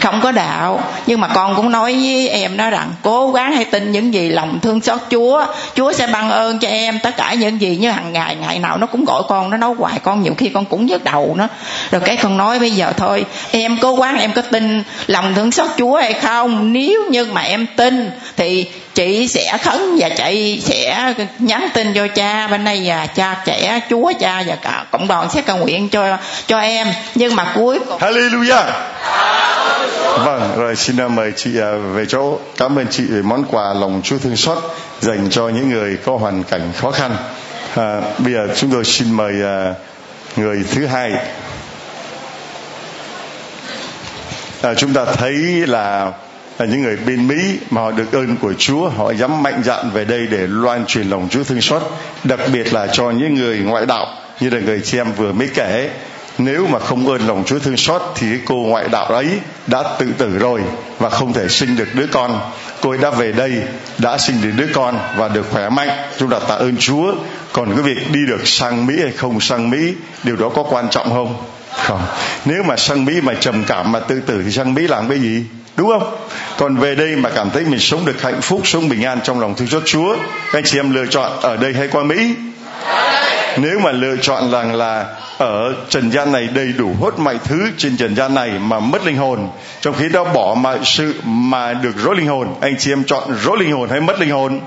[0.00, 0.82] không có đạo.
[1.06, 4.28] Nhưng mà con cũng nói với em đó rằng, cố gắng hay tin những gì
[4.28, 5.44] lòng thương xót chúa.
[5.74, 8.78] Chúa sẽ ban ơn cho em tất cả những gì như hàng ngày ngày nào
[8.78, 11.48] nó cũng gọi con, nó nói hoài con, nhiều khi con cũng nhức đầu nó
[11.90, 15.52] rồi cái con nói bây giờ thôi, em cố gắng, em có tin lòng thương
[15.52, 16.72] xót chúa hay không?
[16.72, 22.06] Nếu như mà em tin, thì chị sẽ khấn và chị sẽ nhắn tin cho
[22.08, 22.48] cha.
[22.48, 26.16] Bên đây và cha trẻ, chúa cha và cả cộng đoàn sẽ cầu nguyện cho
[26.46, 26.86] cho em.
[27.14, 28.62] Nhưng mà cuối cùng Hallelujah
[30.24, 32.38] vâng rồi xin à, mời chị à, về chỗ.
[32.56, 34.58] Cảm ơn chị về món quà lòng chúa thương xót
[35.00, 37.16] dành cho những người có hoàn cảnh khó khăn.
[37.76, 39.74] À, bây giờ chúng tôi xin mời à,
[40.36, 41.12] người thứ hai.
[44.62, 45.32] À, chúng ta thấy
[45.66, 46.12] là
[46.58, 49.90] là những người bên Mỹ mà họ được ơn của Chúa họ dám mạnh dạn
[49.90, 51.82] về đây để loan truyền lòng Chúa thương xót
[52.24, 54.06] đặc biệt là cho những người ngoại đạo
[54.40, 55.90] như là người chị em vừa mới kể
[56.38, 59.28] nếu mà không ơn lòng Chúa thương xót thì cái cô ngoại đạo ấy
[59.66, 60.60] đã tự tử rồi
[60.98, 62.40] và không thể sinh được đứa con.
[62.80, 63.52] Cô ấy đã về đây,
[63.98, 65.88] đã sinh được đứa con và được khỏe mạnh.
[66.18, 67.14] Chúng ta tạ ơn Chúa.
[67.52, 70.88] Còn cái việc đi được sang Mỹ hay không sang Mỹ, điều đó có quan
[70.90, 71.44] trọng không?
[71.84, 72.02] Không.
[72.44, 75.18] Nếu mà sang Mỹ mà trầm cảm mà tự tử thì sang Mỹ làm cái
[75.18, 75.44] gì?
[75.76, 76.16] Đúng không?
[76.58, 79.40] Còn về đây mà cảm thấy mình sống được hạnh phúc, sống bình an trong
[79.40, 80.16] lòng thương xót Chúa,
[80.52, 82.34] các anh chị em lựa chọn ở đây hay qua Mỹ?
[83.60, 85.06] Nếu mà lựa chọn rằng là
[85.38, 89.06] ở trần gian này đầy đủ hết mọi thứ trên trần gian này mà mất
[89.06, 89.48] linh hồn,
[89.80, 93.22] trong khi đó bỏ mọi sự mà được rối linh hồn, anh chị em chọn
[93.44, 94.60] rối linh hồn hay mất linh hồn?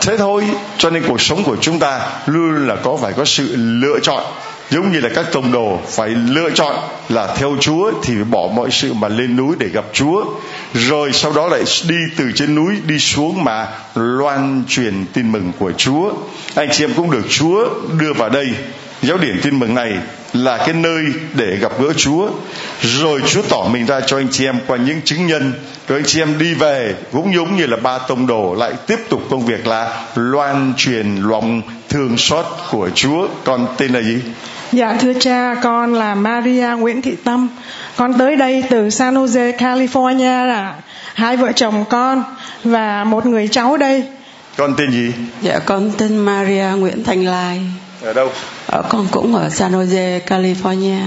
[0.00, 0.44] Thế thôi,
[0.78, 4.24] cho nên cuộc sống của chúng ta luôn là có phải có sự lựa chọn.
[4.70, 6.76] Giống như là các tông đồ phải lựa chọn
[7.08, 10.24] là theo Chúa thì bỏ mọi sự mà lên núi để gặp Chúa
[10.74, 15.52] rồi sau đó lại đi từ trên núi đi xuống mà loan truyền tin mừng
[15.58, 16.12] của Chúa.
[16.54, 18.46] Anh chị em cũng được Chúa đưa vào đây.
[19.02, 19.98] Giáo điển tin mừng này
[20.32, 21.04] là cái nơi
[21.34, 22.28] để gặp gỡ Chúa.
[22.82, 25.52] Rồi Chúa tỏ mình ra cho anh chị em qua những chứng nhân.
[25.88, 28.98] Rồi anh chị em đi về cũng giống như là ba tông đồ lại tiếp
[29.08, 33.28] tục công việc là loan truyền lòng thương xót của Chúa.
[33.44, 34.18] Còn tên là gì?
[34.72, 37.48] Dạ thưa cha, con là Maria Nguyễn Thị Tâm.
[37.96, 40.74] Con tới đây từ San Jose, California là
[41.14, 42.22] hai vợ chồng con
[42.64, 44.04] và một người cháu đây.
[44.56, 45.12] Con tên gì?
[45.42, 47.60] Dạ con tên Maria Nguyễn Thanh Lai.
[48.02, 48.32] Ở đâu?
[48.66, 51.00] Ở con cũng ở San Jose, California.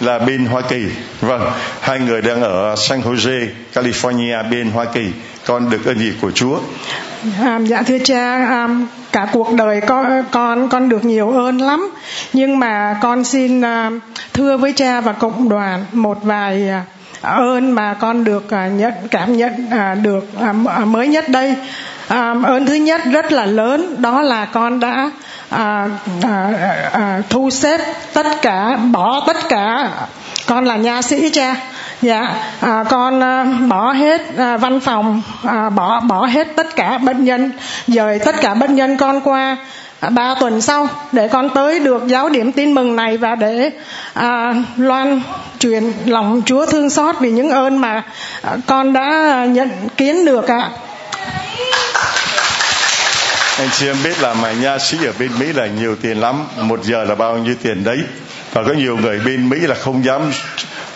[0.00, 0.82] Là bên Hoa Kỳ.
[1.20, 1.50] Vâng,
[1.80, 5.04] hai người đang ở San Jose, California bên Hoa Kỳ.
[5.46, 6.58] Con được ơn gì của Chúa?
[7.40, 8.68] À, dạ thưa cha, à,
[9.14, 11.90] cả cuộc đời con con con được nhiều ơn lắm,
[12.32, 13.90] nhưng mà con xin à,
[14.32, 16.82] thưa với cha và cộng đoàn một vài à,
[17.22, 19.52] ơn mà con được à, nhận cảm nhận
[20.02, 20.24] được
[20.86, 21.54] mới nhất đây.
[22.08, 25.10] À, ơn thứ nhất rất là lớn đó là con đã
[25.48, 25.88] à,
[26.22, 26.52] à,
[26.92, 27.80] à, thu xếp
[28.12, 29.90] tất cả bỏ tất cả.
[30.46, 31.56] Con là nha sĩ cha
[32.02, 36.98] dạ à, con à, bỏ hết à, văn phòng à, bỏ bỏ hết tất cả
[36.98, 37.52] bệnh nhân
[37.86, 39.56] dời tất cả bệnh nhân con qua
[40.00, 43.70] à, ba tuần sau để con tới được giáo điểm tin mừng này và để
[44.14, 45.20] à, loan
[45.58, 48.02] truyền lòng Chúa thương xót vì những ơn mà
[48.42, 50.58] à, con đã nhận kiến được ạ.
[50.58, 50.70] À.
[53.58, 56.44] Anh chị em biết là mà nha sĩ ở bên Mỹ là nhiều tiền lắm,
[56.60, 57.98] một giờ là bao nhiêu tiền đấy.
[58.52, 60.20] Và có nhiều người bên Mỹ là không dám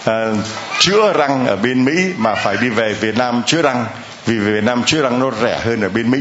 [0.04, 0.38] Ờ, uh,
[0.80, 3.86] chữa răng ở bên Mỹ mà phải đi về Việt Nam chữa răng
[4.26, 6.18] vì về Việt Nam chữa răng nó rẻ hơn ở bên Mỹ.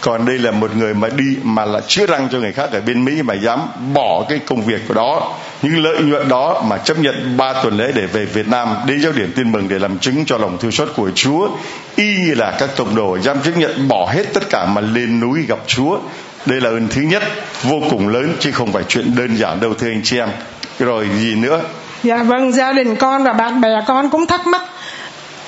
[0.00, 2.80] Còn đây là một người mà đi mà là chữa răng cho người khác ở
[2.80, 3.60] bên Mỹ mà dám
[3.94, 5.38] bỏ cái công việc của đó.
[5.62, 8.98] Những lợi nhuận đó mà chấp nhận ba tuần lễ để về Việt Nam đi
[8.98, 11.48] giáo điểm tin mừng để làm chứng cho lòng thương xót của Chúa.
[11.96, 15.20] Y như là các tông đồ dám chấp nhận bỏ hết tất cả mà lên
[15.20, 15.98] núi gặp Chúa.
[16.46, 17.22] Đây là ơn thứ nhất
[17.62, 20.28] vô cùng lớn chứ không phải chuyện đơn giản đâu thưa anh chị em.
[20.78, 21.60] Rồi gì nữa?
[22.02, 24.62] Dạ vâng gia đình con và bạn bè con cũng thắc mắc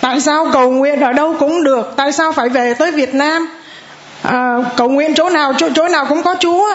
[0.03, 3.49] tại sao cầu nguyện ở đâu cũng được tại sao phải về tới việt nam?
[4.23, 6.69] À, cầu nguyện chỗ nào chỗ, chỗ nào cũng có chúa.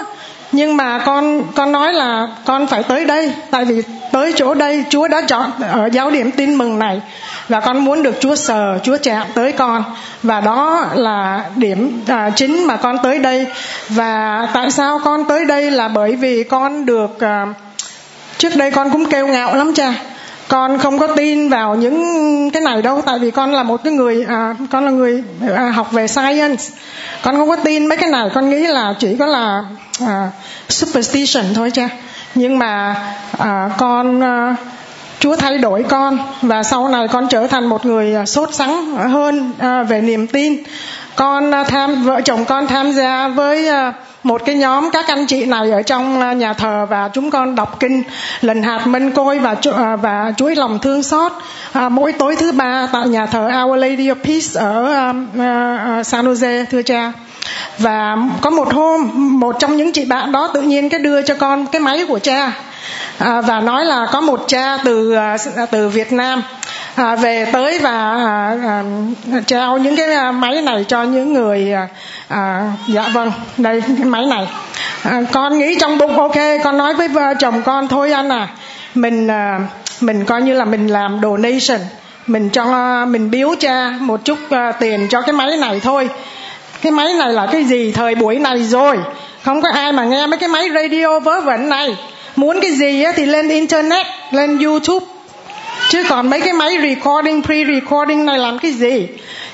[0.51, 4.83] Nhưng mà con con nói là con phải tới đây tại vì tới chỗ đây
[4.89, 7.01] chúa đã chọn ở giáo điểm tin mừng này.
[7.49, 9.83] Và con muốn được chúa sờ chúa chạm tới con.
[10.23, 13.47] Và đó là điểm à, chính mà con tới đây.
[13.89, 17.45] Và tại sao con tới đây là bởi vì con được à,
[18.37, 19.93] trước đây con cũng kêu ngạo lắm cha.
[20.47, 23.93] Con không có tin vào những cái này đâu tại vì con là một cái
[23.93, 25.23] người à, con là người
[25.55, 26.63] à, học về science.
[27.21, 29.63] Con không có tin mấy cái này con nghĩ là chỉ có là
[30.07, 30.29] à,
[30.69, 31.89] superstition thôi cha.
[32.35, 32.95] Nhưng mà
[33.37, 34.55] à, con à,
[35.19, 38.95] Chúa thay đổi con và sau này con trở thành một người à, sốt sắng
[38.95, 40.63] hơn à, về niềm tin.
[41.15, 45.25] Con à, tham vợ chồng con tham gia với à, một cái nhóm các anh
[45.25, 48.03] chị này ở trong à, nhà thờ và chúng con đọc kinh
[48.41, 51.31] lần hạt mân côi và à, và chuỗi lòng thương xót.
[51.71, 56.05] À, mỗi tối thứ ba tại nhà thờ Our Lady of Peace ở um, uh,
[56.05, 57.11] San Jose thưa cha.
[57.77, 61.35] Và có một hôm một trong những chị bạn đó tự nhiên cái đưa cho
[61.35, 62.51] con cái máy của cha
[63.17, 65.37] à, và nói là có một cha từ à,
[65.71, 66.43] từ Việt Nam
[66.95, 68.83] à, về tới và à, à,
[69.47, 71.87] trao những cái à, máy này cho những người à,
[72.27, 74.47] à, dạ vâng đây cái máy này.
[75.03, 78.47] À, con nghĩ trong bụng ok con nói với vợ chồng con thôi anh à
[78.95, 79.59] mình à,
[80.01, 81.79] mình coi như là mình làm donation
[82.27, 82.65] mình cho
[83.05, 86.09] mình biếu cha một chút uh, tiền cho cái máy này thôi.
[86.81, 88.97] Cái máy này là cái gì thời buổi này rồi?
[89.43, 91.95] Không có ai mà nghe mấy cái máy radio vớ vẩn này
[92.37, 95.05] muốn cái gì á thì lên internet lên youtube.
[95.89, 99.07] Chứ còn mấy cái máy recording pre-recording này làm cái gì?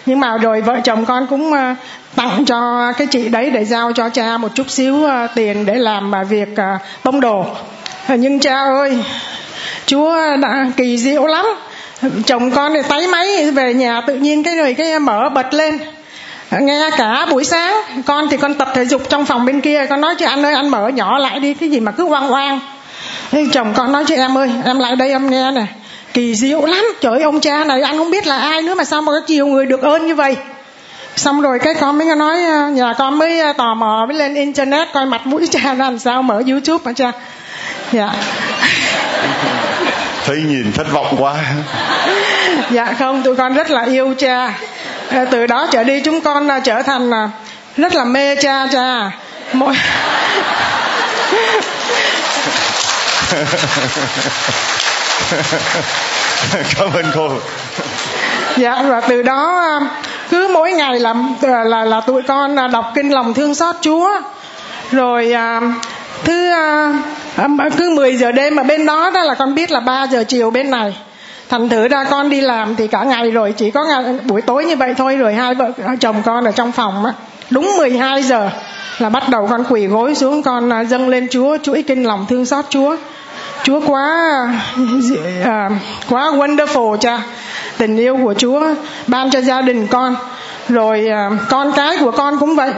[0.06, 1.78] Nhưng mà rồi vợ chồng con cũng uh,
[2.16, 5.76] tặng cho cái chị đấy để giao cho cha một chút xíu uh, tiền để
[5.76, 7.46] làm uh, việc ờ, bông đồ.
[8.10, 8.98] Nhưng cha ơi
[9.86, 11.46] chúa đã kỳ diệu lắm.
[12.26, 15.80] Chồng con thì tay máy về nhà tự nhiên cái người cái mở bật lên
[16.62, 19.86] nghe cả buổi sáng con thì con tập thể dục trong phòng bên kia.
[19.90, 22.32] Con nói cho anh ơi anh mở nhỏ lại đi cái gì mà cứ oang
[22.32, 22.60] oang
[23.52, 25.66] chồng con nói cho em ơi em lại đây em nghe nè.
[26.14, 26.86] Kỳ diệu lắm.
[27.02, 29.48] Trời ông cha này anh không biết là ai nữa mà sao mà có nhiều
[29.48, 30.36] người được ơn như vậy?
[31.16, 32.38] Xong rồi cái con mới nói
[32.72, 36.24] nhà con mới tò mò mới lên internet coi mặt mũi cha ra làm sao
[36.24, 37.12] mở youtube mà cha?
[37.92, 38.10] Dạ.
[40.26, 41.36] Thấy nhìn thất vọng quá.
[42.72, 44.54] Dạ không tụi con rất là yêu cha
[45.32, 47.12] từ đó trở đi chúng con trở thành
[47.78, 49.12] rất là mê cha cha.
[49.54, 49.76] Mỗi
[56.78, 57.30] cảm ơn cô.
[58.58, 59.80] Dạ và từ đó
[60.30, 64.10] cứ mỗi ngày là là là, là tụi con đọc kinh lòng thương xót Chúa.
[64.92, 65.62] Rồi à,
[66.24, 66.94] thứ à,
[67.78, 70.52] cứ 10 giờ đêm mà bên đó đó là con biết là 3 giờ chiều
[70.52, 70.96] bên này
[71.54, 74.66] thành thử ra con đi làm thì cả ngày rồi chỉ có ngày, buổi tối
[74.66, 77.14] như vậy thôi rồi hai vợ chồng con ở trong phòng á.
[77.50, 78.50] Đúng 12 giờ
[79.00, 82.26] là bắt đầu con quỳ gối xuống con à, dâng lên Chúa chuỗi kinh lòng
[82.30, 82.96] thương xót Chúa.
[83.64, 84.08] Chúa quá
[85.46, 85.70] à,
[86.10, 87.22] quá wonderful cha
[87.78, 88.62] tình yêu của Chúa
[89.08, 90.16] ban cho gia đình con.
[90.70, 92.72] Rồi à, con cái của con cũng vậy.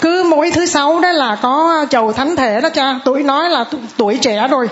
[0.00, 3.00] Cứ mỗi thứ sáu đó là có chầu thánh thể đó cha.
[3.04, 3.64] Tuổi nói là
[3.96, 4.68] tuổi trẻ rồi.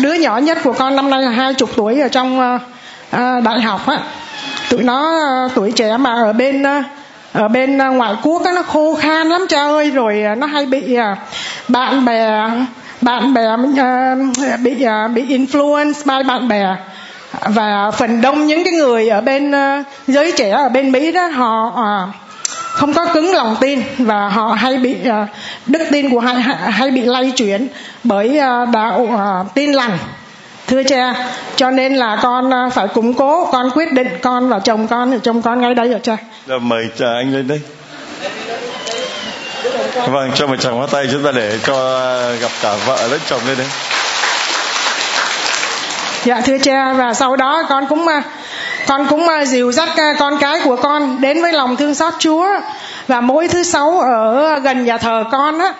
[0.00, 2.60] Đứa nhỏ nhất của con năm nay là hai chục tuổi ở trong uh,
[3.10, 3.98] à, đại học á
[4.70, 6.82] tụi nó ờ, tuổi trẻ mà ở bên ờ,
[7.32, 9.90] ở bên ờ, ngoại quốc á, nó khô khan lắm cha ơi.
[9.90, 10.96] Rồi nó hay bị
[11.68, 12.50] bạn bè
[13.00, 13.46] bạn bè
[14.62, 16.66] bị bị influence by bạn bè.
[17.46, 19.52] Và phần đông những cái người ở bên
[20.06, 21.72] giới trẻ ở bên Mỹ đó họ
[22.52, 24.96] không có cứng lòng tin và họ hay bị
[25.66, 26.34] đức tin của hay
[26.70, 27.68] hay bị lay chuyển
[28.04, 28.40] bởi
[28.72, 29.08] đạo
[29.54, 29.98] tin lành
[30.70, 31.14] thưa cha
[31.56, 35.10] cho nên là con uh, phải củng cố con quyết định con và chồng con
[35.10, 36.16] thì chồng con ngay đây rồi cha.
[36.46, 37.60] Rồi mời cha anh lên đây.
[40.08, 41.74] Vâng cho một chàng hoa tay chúng ta để cho
[42.40, 43.66] gặp cả vợ lẫn chồng lên đây.
[46.24, 48.06] Dạ thưa cha và sau đó con cũng
[48.86, 52.46] con cũng dìu dắt con cái của con đến với lòng thương xót Chúa.
[53.08, 55.72] Và mỗi thứ sáu ở gần nhà thờ con á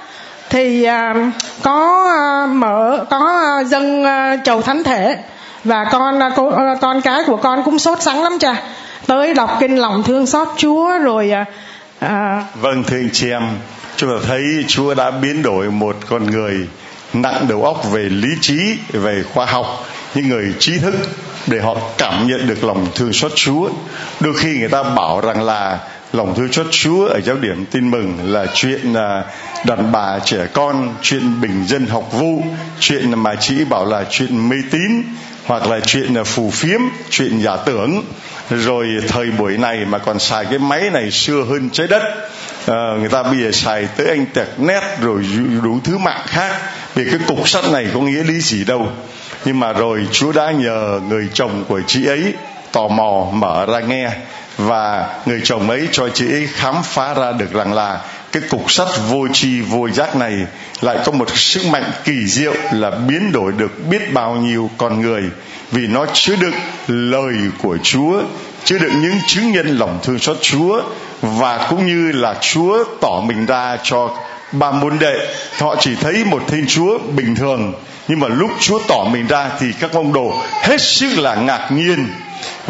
[0.50, 1.14] thì à,
[1.62, 4.04] có à, mở, có à, dâng
[4.44, 5.16] chầu thánh thể.
[5.64, 6.20] Và con
[6.80, 8.62] con cái của con cũng sốt sắng lắm cha.
[9.06, 11.32] Tới đọc kinh lòng thương xót Chúa rồi
[12.00, 12.44] à...
[12.54, 13.42] vâng thưa anh chị em,
[13.96, 16.68] chúng ta thấy Chúa đã biến đổi một con người
[17.12, 19.66] nặng đầu óc về lý trí, về khoa học,
[20.14, 20.94] những người trí thức
[21.46, 23.68] để họ cảm nhận được lòng thương xót Chúa.
[24.20, 25.78] Đôi khi người ta bảo rằng là
[26.12, 29.24] lòng thương xót Chúa ở giáo điểm tin mừng là chuyện là
[29.66, 32.42] đàn bà trẻ con chuyện bình dân học vụ
[32.80, 35.02] chuyện mà chị bảo là chuyện mê tín
[35.46, 38.02] hoặc là chuyện là phù phiếm chuyện giả tưởng.
[38.50, 42.02] Rồi thời buổi này mà còn xài cái máy này xưa hơn trái đất
[42.66, 45.24] à, người ta bây giờ xài tới anh tẹt nét rồi
[45.62, 46.60] đủ thứ mạng khác.
[46.94, 48.88] Vì cái cục sắt này có nghĩa lý gì đâu.
[49.44, 52.34] Nhưng mà rồi chúa đã nhờ người chồng của chị ấy
[52.72, 54.10] tò mò mở ra nghe
[54.66, 58.00] và người chồng ấy cho chị ấy khám phá ra được rằng là
[58.32, 60.34] cái cục sắt vô tri vô giác này
[60.80, 65.00] lại có một sức mạnh kỳ diệu là biến đổi được biết bao nhiêu con
[65.00, 65.22] người.
[65.70, 66.54] Vì nó chứa đựng
[66.88, 68.22] lời của Chúa,
[68.64, 70.82] chứa đựng những chứng nhân lòng thương xót Chúa
[71.22, 74.16] và cũng như là Chúa tỏ mình ra cho
[74.52, 75.14] ba môn đệ.
[75.58, 77.72] Họ chỉ thấy một thiên Chúa bình thường,
[78.08, 81.68] nhưng mà lúc Chúa tỏ mình ra thì các ông đồ hết sức là ngạc
[81.72, 82.06] nhiên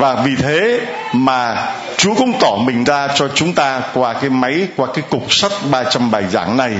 [0.00, 0.80] và vì thế
[1.12, 5.34] mà Chúa cũng tỏ mình ra cho chúng ta qua cái máy, qua cái cục
[5.34, 6.72] sắt 300 bài giảng này,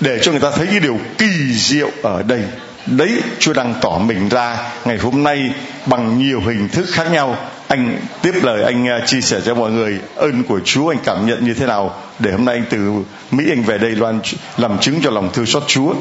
[0.00, 2.40] để cho người ta thấy cái điều kỳ diệu ở đây.
[2.86, 5.50] Đấy, Chúa đang tỏ mình ra ngày hôm nay
[5.86, 7.36] bằng nhiều hình thức khác nhau.
[7.68, 11.26] Anh tiếp lời anh à, chia sẻ cho mọi người ơn của Chúa, anh cảm
[11.26, 12.92] nhận như thế nào để hôm nay anh từ
[13.30, 14.20] Mỹ anh về đây loan
[14.56, 15.94] làm chứng cho lòng thương xót Chúa?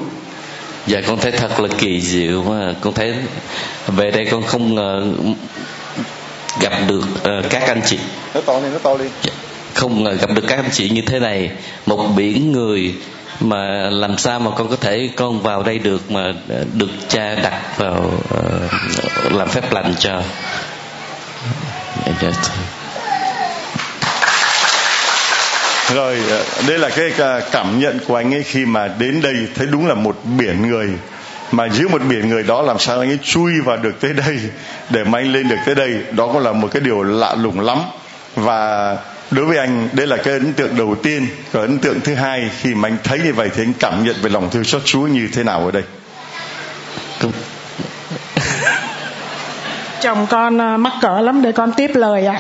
[0.88, 3.16] Dạ con thấy thật là kỳ diệu mà con thấy
[3.88, 5.04] về đây con không ngờ
[6.60, 8.00] gặp được uh, các anh chị.
[8.34, 9.34] Nó to lên nó to lên dạ,
[9.74, 11.52] không uh, gặp được các anh chị như thế này.
[11.86, 12.96] Một biển người
[13.40, 16.34] mà làm sao mà con có thể con vào đây được mà
[16.74, 20.22] được cha đặt vào uh, làm phép lành cho.
[22.22, 22.32] Dạ,
[25.94, 26.18] rồi
[26.68, 27.12] đây là cái
[27.52, 30.90] cảm nhận của anh ấy khi mà đến đây thấy đúng là một biển người
[31.54, 34.40] mà giữa một biển người đó làm sao anh ấy chui vào được tới đây,
[34.90, 37.60] để mà anh lên được tới đây, đó cũng là một cái điều lạ lùng
[37.60, 37.78] lắm.
[38.36, 38.98] Và
[39.32, 41.28] đối với anh, đây là cái ấn tượng đầu tiên.
[41.52, 44.16] Và ấn tượng thứ hai, khi mà anh thấy như vậy thì anh cảm nhận
[44.22, 45.84] về lòng thương xót Chúa như thế nào ở đây?
[50.02, 52.40] Chồng con à, mắc cỡ lắm, để con tiếp lời ạ.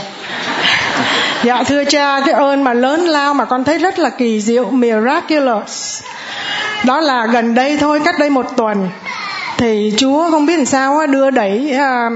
[1.43, 4.71] Dạ thưa cha, cái ơn mà lớn lao mà con thấy rất là kỳ diệu,
[4.71, 6.03] miraculous
[6.85, 8.89] đó là gần đây thôi, cách đây một tuần.
[9.57, 12.09] Thì chúa không biết làm sao đưa đẩy à,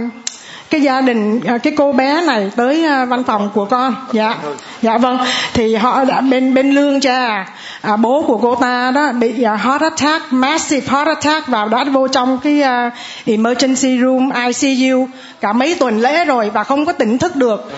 [0.70, 3.96] cái gia đình à, cái cô bé này tới à, văn phòng của con.
[4.14, 4.36] Dạ
[4.82, 5.18] dạ vâng.
[5.54, 7.46] Thì họ đã bên bên lương cha
[7.82, 11.84] à, bố của cô ta đó bị uh, heart attack massive heart attack vào đã
[11.84, 12.94] vô trong cái uh,
[13.26, 15.08] emergency room ICU
[15.42, 17.72] cả mấy tuần lễ rồi và không có tỉnh thức được.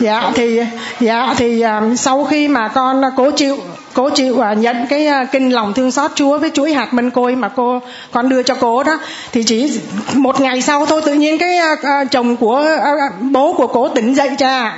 [0.00, 0.60] Dạ thì
[1.00, 3.58] dạ thì uh, sau khi mà con cố chịu
[3.94, 7.10] cố chịu uh, nhận cái uh, kinh lòng thương xót Chúa với chuỗi hạt mân
[7.10, 7.80] côi mà cô
[8.12, 8.98] con đưa cho cô đó
[9.32, 9.80] thì chỉ
[10.14, 13.88] một ngày sau thôi tự nhiên cái uh, uh, chồng của uh, bố của cô
[13.88, 14.74] tỉnh dậy cha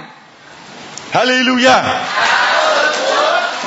[1.13, 1.83] Hallelujah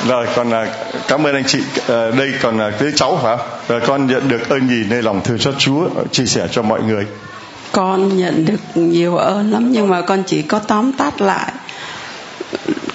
[0.08, 0.66] rồi còn à,
[1.08, 3.36] cảm ơn anh chị à, đây còn à, cái tới cháu hả?
[3.68, 6.82] Rồi con nhận được ơn gì nơi lòng thương xót Chúa chia sẻ cho mọi
[6.82, 7.06] người?
[7.72, 11.52] Con nhận được nhiều ơn lắm nhưng mà con chỉ có tóm tắt lại.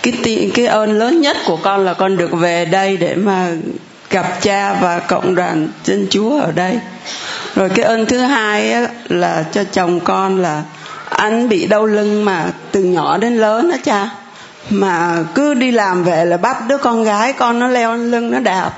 [0.03, 3.51] Cái cái ơn lớn nhất của con là con được về đây để mà
[4.09, 6.79] gặp cha và cộng đoàn dân chúa ở đây.
[7.55, 10.63] Rồi cái ơn thứ hai á, là cho chồng con là
[11.09, 14.09] anh bị đau lưng mà từ nhỏ đến lớn đó cha
[14.69, 18.31] mà cứ đi làm về là bắt đứa con gái, con nó leo lên lưng,
[18.31, 18.71] nó đạp.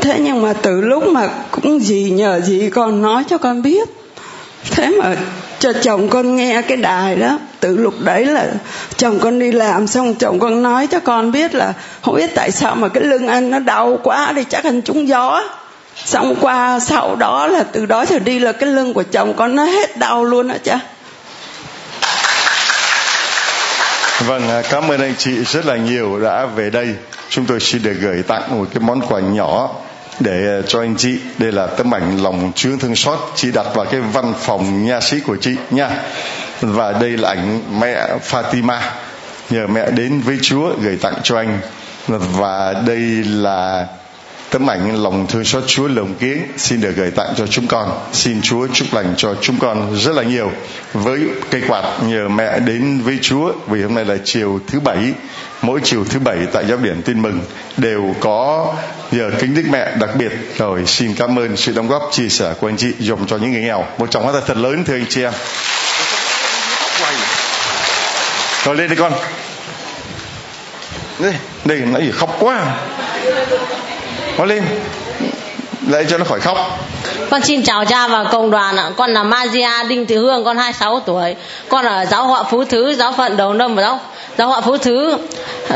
[0.00, 3.88] Thế nhưng mà từ lúc mà cũng gì nhờ gì con nói cho con biết.
[4.70, 5.16] Thế mà
[5.58, 8.46] cho chồng con nghe cái đài đó, từ lúc đấy là
[8.96, 12.50] chồng con đi làm xong, chồng con nói cho con biết là không biết tại
[12.50, 15.42] sao mà cái lưng anh nó đau quá thì chắc anh trúng gió.
[16.04, 19.56] Xong qua sau đó là từ đó trở đi là cái lưng của chồng con
[19.56, 20.80] nó hết đau luôn đó cha
[24.26, 26.94] Vâng, à, cảm ơn anh chị rất là nhiều đã về đây.
[27.28, 29.74] Chúng tôi xin được gửi tặng một cái món quà nhỏ
[30.20, 31.18] để à, cho anh chị.
[31.38, 33.18] Đây là tấm ảnh lòng Chúa thương xót.
[33.34, 35.90] Chị đặt vào cái văn phòng nha sĩ của chị nha.
[36.60, 38.78] Và đây là ảnh mẹ Fatima.
[39.50, 41.58] Nhờ mẹ đến với Chúa gửi tặng cho anh.
[42.08, 43.86] Và đây là
[44.50, 48.08] tấm ảnh lòng thương xót Chúa lồng kiến xin được gửi tặng cho chúng con.
[48.12, 50.52] Xin Chúa chúc lành cho chúng con rất là nhiều.
[50.92, 51.20] Với
[51.50, 55.12] cây quạt nhờ mẹ đến với Chúa, vì hôm nay là chiều thứ bảy,
[55.62, 57.40] mỗi chiều thứ bảy tại giáo điển tin mừng
[57.76, 58.74] đều có
[59.12, 60.32] giờ kính đức mẹ đặc biệt.
[60.58, 63.52] Rồi xin cảm ơn sự đóng góp chia sẻ của anh chị dùng cho những
[63.52, 63.84] người nghèo.
[63.98, 65.32] Một trọng hóa thật lớn, thưa anh chị em.
[68.64, 69.12] Rồi lên đi con.
[71.18, 71.34] Đây
[71.64, 72.76] đây nãy giờ khóc quá.
[74.38, 74.62] Con lên.
[75.88, 76.58] Lấy cho nó khỏi khóc.
[77.30, 78.90] Con xin chào cha và cộng đoàn ạ.
[78.96, 81.34] Con là Maria Đinh Thị Hương, con 26 tuổi.
[81.68, 84.00] Con ở giáo họ Phú Thứ, giáo phận Đầu Nâm và giáo
[84.38, 85.16] giáo họ Phú Thứ,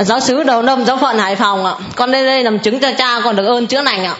[0.00, 1.74] giáo sứ Đầu Nâm, giáo phận Hải Phòng ạ.
[1.96, 4.14] Con đây đây làm chứng cho cha, con được ơn chữa lành ạ.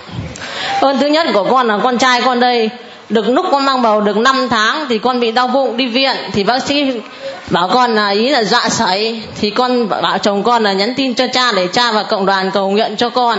[0.80, 2.70] Ơn thứ nhất của con là con trai con đây,
[3.08, 6.16] được lúc con mang bầu được 5 tháng thì con bị đau bụng đi viện.
[6.32, 6.92] Thì bác sĩ
[7.50, 11.14] bảo con là ý là dọa sẩy thì con bảo chồng con là nhắn tin
[11.14, 13.38] cho cha để cha và cộng đoàn cầu nguyện cho con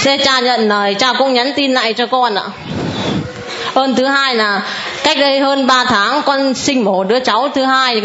[0.00, 2.44] sẽ cha nhận lời, cha cũng nhắn tin lại cho con ạ.
[3.74, 4.62] Ơn thứ hai là,
[5.04, 8.02] cách đây hơn 3 tháng con sinh mổ đứa cháu thứ hai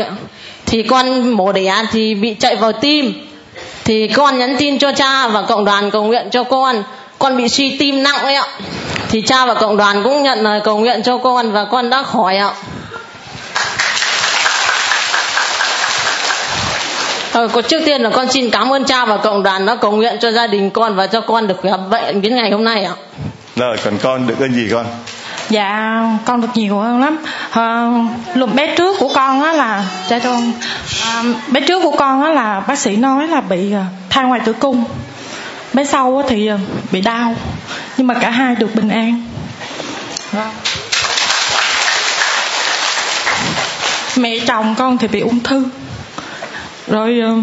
[0.65, 3.13] thì con mổ đẻ thì bị chạy vào tim.
[3.85, 6.83] Thì con nhắn tin cho cha và cộng đoàn cầu nguyện cho con.
[7.19, 8.47] Con bị suy tim nặng ấy ạ.
[9.09, 12.03] Thì cha và cộng đoàn cũng nhận lời cầu nguyện cho con và con đã
[12.03, 12.51] khỏi ạ.
[17.37, 20.17] Ờ, trước tiên là con xin cảm ơn cha và cộng đoàn đã cầu nguyện
[20.21, 22.93] cho gia đình con và cho con được khỏe bệnh đến ngày hôm nay ạ.
[23.55, 24.85] Rồi, còn con được ơn gì con?
[25.49, 27.17] Dạ, con được nhiều hơn lắm.
[27.51, 27.89] À,
[28.33, 30.51] lúc bé trước của con á là cha cho con
[31.03, 33.73] à, bé trước của con á là bác sĩ nói là bị
[34.09, 34.83] thai ngoài tử cung.
[35.73, 36.49] Bé sau thì
[36.91, 37.35] bị đau,
[37.97, 39.23] nhưng mà cả hai được bình an.
[44.15, 45.63] Mẹ chồng con thì bị ung thư
[46.87, 47.35] rồi ờ,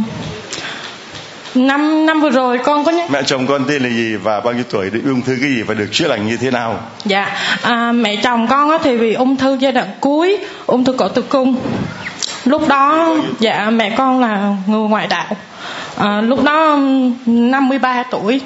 [1.55, 4.55] năm năm vừa rồi con có nhắc mẹ chồng con tên là gì và bao
[4.55, 6.81] nhiêu tuổi bị ung thư cái gì và được chữa lành như thế nào?
[7.05, 10.93] Dạ à, mẹ chồng con á thì bị ung thư giai đoạn cuối ung thư
[10.93, 11.57] cổ tử cung.
[12.45, 15.37] Lúc đó dạ mẹ con là người ngoại đạo.
[15.97, 16.79] À, lúc đó
[17.27, 18.41] 53 tuổi.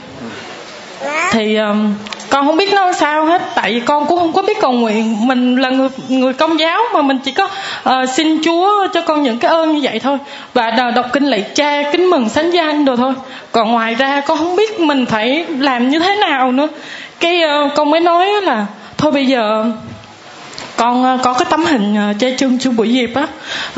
[1.31, 1.95] Thì um,
[2.31, 5.27] con không biết nó sao hết tại vì con cũng không có biết cầu nguyện.
[5.29, 7.45] Mình là người người công giáo mà mình chỉ có
[7.89, 10.19] uh, xin chúa cho con những cái ơn như vậy thôi.
[10.55, 13.15] Và đọc kinh lạy cha kính mừng sánh danh đồ thôi.
[13.53, 16.69] Còn ngoài ra con không biết mình phải làm như thế nào nữa.
[17.21, 18.67] Cái uh, con mới nói là
[18.99, 19.65] thôi bây giờ
[20.77, 23.27] con uh, có cái tấm hình uh, cha trưng chu buổi dịp á.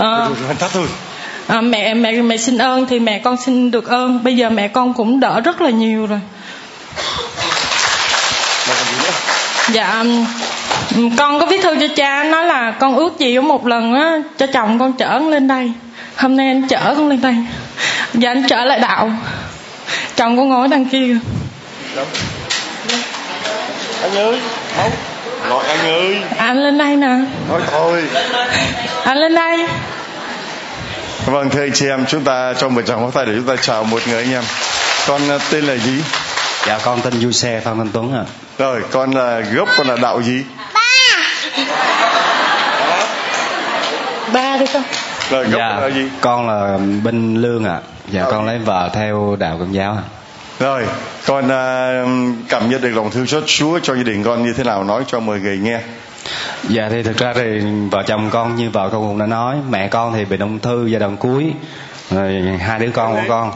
[0.03, 0.37] Uh,
[1.47, 4.25] à, mẹ mẹ mẹ xin ơn thì mẹ con xin được ơn.
[4.25, 6.21] Bây giờ mẹ con cũng đỡ rất là nhiều rồi
[9.73, 10.05] dạ
[11.19, 14.19] con có viết thư cho cha nói là con ước gì ở một lần á
[14.39, 15.73] cho chồng con chở con lên đây.
[16.17, 17.35] Hôm nay anh chở con lên đây.
[18.15, 19.11] Dạ anh trở lại đạo.
[20.17, 21.17] Chồng con ngồi đằng kia.
[24.03, 24.41] Anh ơi
[24.77, 24.91] không
[25.49, 26.17] gọi anh ơi.
[26.37, 27.17] Anh lên đây nè.
[27.49, 28.03] Nói thôi.
[29.05, 29.67] Anh lên đây.
[31.27, 33.63] Vâng thưa anh chị em chúng ta trong một tràng pháo tay để chúng ta
[33.63, 34.43] chào một người anh em.
[35.07, 36.03] Con ờ, tên là gì
[36.67, 38.25] dạ con tên du xe phan văn tuấn ạ.
[38.27, 38.33] À.
[38.59, 40.45] rồi con là gốc con là đạo gì?
[40.75, 40.81] Ba.
[44.33, 44.83] Ba đi con.
[45.31, 46.09] Rồi gốc dạ, là gì?
[46.21, 47.75] con là binh lương ạ.
[47.75, 47.81] À.
[48.11, 50.03] dạ con lấy vợ theo đạo công giáo ạ.
[50.03, 50.09] À.
[50.59, 50.87] rồi
[51.27, 54.65] con uh, cảm nhận được lòng thương xót chúa cho gia đình con như thế
[54.65, 54.85] nào?
[54.85, 55.81] Nói cho mọi người nghe.
[56.69, 59.89] Dạ thì thực ra thì vợ chồng con như vợ con cũng đã nói mẹ
[59.89, 61.53] con thì bị ung thư giai đoạn cuối.
[62.11, 63.53] Rồi hai đứa con của con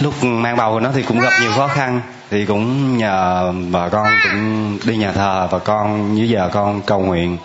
[0.00, 2.00] lúc mang bầu nó thì cũng gặp nhiều khó khăn.
[2.30, 7.00] Thì cũng nhờ bà con cũng đi nhà thờ và con như giờ con cầu
[7.00, 7.38] nguyện.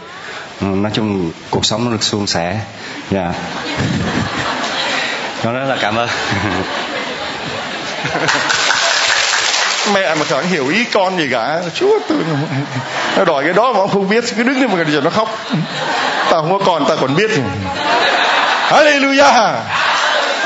[0.61, 2.59] Ừ, nói chung cuộc sống nó được suôn sẻ.
[3.11, 3.33] Dạ.
[5.43, 6.09] Con rất là cảm ơn.
[9.93, 11.61] Mẹ mà chẳng hiểu ý con gì cả.
[11.73, 12.17] Chúa tôi
[13.17, 15.37] nó đòi cái đó mà ông không biết, cứ đứng lên mà giờ nó khóc.
[16.29, 17.31] Tao không có con tao còn biết.
[18.69, 19.53] Hallelujah!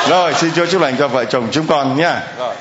[0.10, 2.56] Rồi xin chúa chúc lành cho vợ chồng chúng con nha rồi.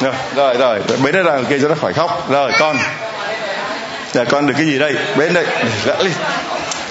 [0.00, 0.14] Rồi.
[0.34, 0.80] Rồi rồi.
[1.04, 2.30] Bế nó ra kia cho nó khỏi khóc.
[2.30, 2.76] Rồi con.
[4.12, 4.94] Dạ con được cái gì đây?
[5.16, 5.46] Bế đây.
[5.86, 6.12] Gã lên.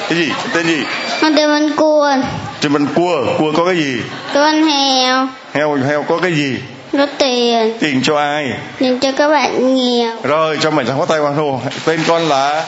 [0.10, 0.32] Cái gì?
[0.54, 0.84] Tên gì?
[1.22, 2.22] Con tên Văn Cuồn.
[2.62, 4.02] Trên bên cua cua có cái gì?
[4.34, 6.60] Con heo heo heo có cái gì?
[6.94, 7.78] Có tiền.
[7.80, 8.54] Tiền cho ai?
[8.80, 10.16] Dành cho các bạn nghèo.
[10.24, 12.64] Rồi cho mình có tay hoàng hồ tên con là?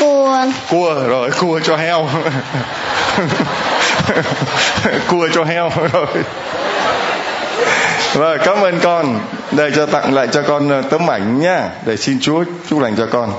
[0.00, 0.52] Cuồn.
[0.70, 0.94] Cua.
[1.08, 2.08] Rồi cua cho heo
[5.08, 6.06] cua cho heo rồi.
[8.14, 9.20] Rồi cảm ơn con
[9.52, 11.68] đây cho tặng lại cho con ờ, tấm ảnh nhá.
[11.86, 13.32] Để xin chúa chúc lành cho con.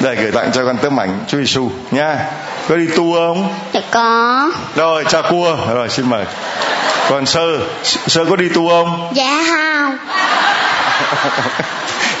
[0.00, 2.24] Đây gửi tặng cho con tấm ảnh chúa giêsu nha
[2.68, 3.54] có đi tu không?
[3.72, 4.50] Dạ có.
[4.76, 5.56] Rồi cha cua.
[5.74, 6.24] Rồi xin mời.
[7.08, 9.12] Còn sơ sơ có đi tu không?
[9.14, 9.96] Dạ không.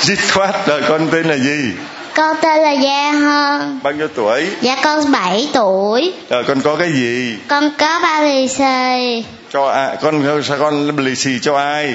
[0.00, 1.72] Dứt khoát rồi con tên là gì
[2.18, 4.46] con tên là Gia Hơn bao nhiêu tuổi?
[4.60, 6.12] Dạ con 7 tuổi.
[6.30, 7.38] Rồi con có cái gì?
[7.48, 9.24] Con có ba lì xì.
[9.52, 11.94] Cho ai con sao con lì xì cho ai?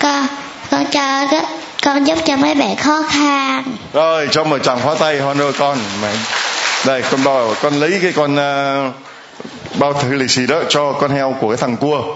[0.00, 0.26] Con
[0.70, 1.42] con cho cái
[1.84, 3.64] con giúp cho mấy bạn khó khăn.
[3.92, 5.78] Rồi cho một chàng pháo tay hon ơi con.
[6.02, 6.16] Mày
[6.86, 8.94] đây con bao con lấy cái con uh,
[9.78, 12.02] bao thử lì xì đó cho con heo của cái thằng cua.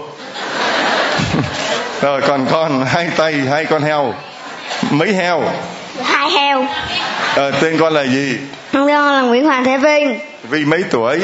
[2.01, 4.13] Rồi còn con hai tay hai con heo.
[4.91, 5.43] Mấy heo
[6.03, 6.65] hai heo.
[7.35, 8.37] Ờ, tên con là gì?
[8.73, 10.19] Con là Nguyễn Hoàng Thế Vinh.
[10.43, 11.19] Vì mấy tuổi?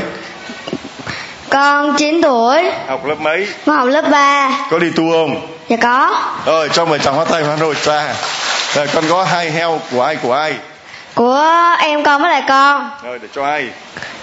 [1.49, 2.71] Con 9 tuổi.
[2.87, 3.47] Học lớp mấy?
[3.65, 5.47] Con học lớp 3 có đi tu không?
[5.69, 6.21] Dạ có.
[6.45, 8.15] Rồi cho mời chàng pháo tay hoan rồi cha
[8.75, 10.53] rồi con có hai heo của ai của ai?
[11.15, 11.45] Của
[11.79, 12.89] em con với lại con.
[13.03, 13.69] Rồi để cho ai?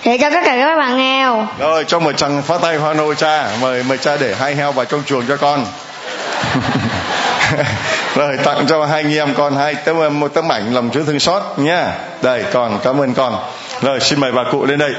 [0.05, 3.15] Để cho tất cả các bạn nghèo rồi cho một chàng phá tay hoa nô
[3.15, 5.67] cha mời mời cha để hai heo vào trong chuồng cho con
[8.15, 11.21] rồi tặng cho hai anh em con hai tấm một tấm ảnh lòng chúa thương
[11.21, 11.93] xót nha
[12.23, 13.37] đây con cảm ơn con
[13.83, 14.93] rồi xin mời bà cụ lên đây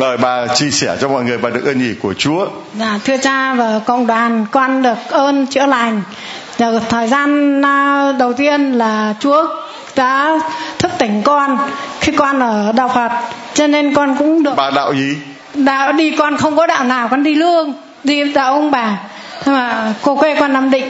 [0.00, 2.46] rồi bà chia sẻ cho mọi người bà được ơn gì của Chúa.
[2.78, 6.02] Dạ, thưa cha và cộng đoàn, con được ơn chữa lành.
[6.58, 9.46] Được thời gian à, đầu tiên là Chúa
[9.96, 10.40] đã
[10.78, 11.58] thức tỉnh con
[12.00, 13.10] khi con ở đạo Phật,
[13.54, 14.54] cho nên con cũng được.
[14.56, 15.16] Bà đạo gì?
[15.54, 17.72] Đạo đi con không có đạo nào, con đi lương,
[18.04, 18.98] đi đạo ông bà.
[19.46, 20.88] Nhưng mà cô quê con Nam Định,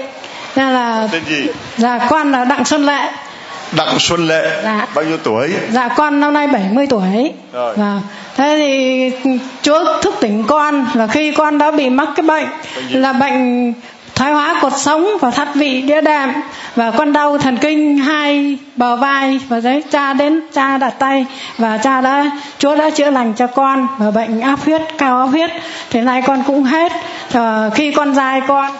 [0.56, 1.08] nên là.
[1.12, 1.46] Tên gì?
[1.76, 3.10] Dạ, con là Đặng Xuân Lệ.
[3.72, 4.86] Đặng Xuân Lệ dạ.
[4.94, 7.74] bao nhiêu tuổi dạ con năm nay 70 tuổi Rồi.
[7.78, 8.00] Dạ.
[8.36, 12.46] thế thì Chúa thức tỉnh con là khi con đã bị mắc cái bệnh
[12.90, 13.72] là bệnh
[14.20, 16.28] thoái hóa cột sống và thắt vị đĩa đệm
[16.76, 21.26] và con đau thần kinh hai bờ vai và đấy cha đến cha đặt tay
[21.58, 25.26] và cha đã Chúa đã chữa lành cho con và bệnh áp huyết cao áp
[25.26, 25.50] huyết.
[25.90, 26.92] Thế nay con cũng hết.
[27.30, 28.70] Và khi con dài con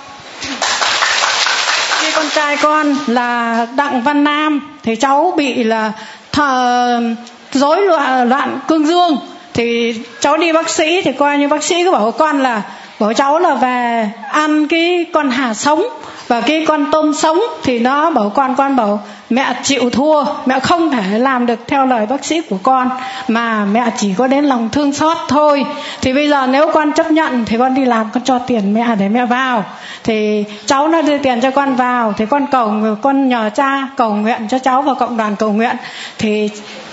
[2.00, 5.92] khi con trai con là đặng văn nam thì cháu bị là
[6.32, 7.00] thờ
[7.52, 9.18] rối loạn, loạn cương dương.
[9.54, 12.62] Thì cháu đi bác sĩ thì coi như bác sĩ cứ bảo con là
[13.00, 15.82] bảo cháu là về ăn cái con hà sống
[16.28, 20.60] và cái con tôm sống thì nó bảo, con con bảo, mẹ chịu thua, mẹ
[20.60, 22.90] không thể làm được theo lời bác sĩ của con,
[23.28, 25.64] mà mẹ chỉ có đến lòng thương xót thôi.
[26.00, 28.96] Thì bây giờ nếu con chấp nhận thì con đi làm, con cho tiền mẹ
[28.98, 29.64] để mẹ vào.
[30.04, 32.72] Thì cháu nó đưa tiền cho con vào, thì con cầu,
[33.02, 35.76] con nhờ cha cầu nguyện cho cháu và cộng đoàn cầu nguyện.
[36.18, 36.50] Thì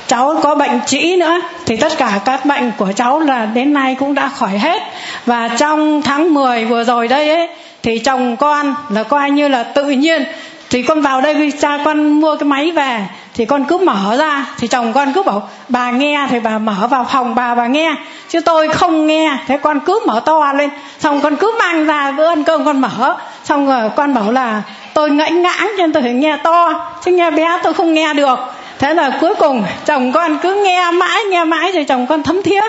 [0.08, 3.96] cháu có bệnh trĩ nữa, thì tất cả các bệnh của cháu là đến nay
[4.00, 4.82] cũng đã khỏi hết.
[5.26, 7.50] Và trong tháng 10 vừa rồi đây ấy,
[7.84, 10.24] thì chồng con là coi như là tự nhiên.
[10.70, 14.16] Thì con vào đây vì cha con mua cái máy về, thì con cứ mở
[14.20, 14.46] ra.
[14.60, 17.96] Thì chồng con cứ bảo, bà nghe thì bà mở vào phòng bà bà nghe.
[18.30, 20.70] Chứ tôi không nghe, thế con cứ mở to lên.
[21.00, 23.18] Xong con cứ mang ra bữa ăn cơm con mở.
[23.44, 24.62] Xong rồi con bảo là,
[24.94, 28.14] tôi ngãnh ngãng cho nên tôi phải nghe to, chứ nghe bé tôi không nghe
[28.14, 28.40] được
[28.80, 32.44] thế là cuối cùng, chồng con cứ nghe mãi nghe mãi rồi chồng con thấm
[32.44, 32.62] thía.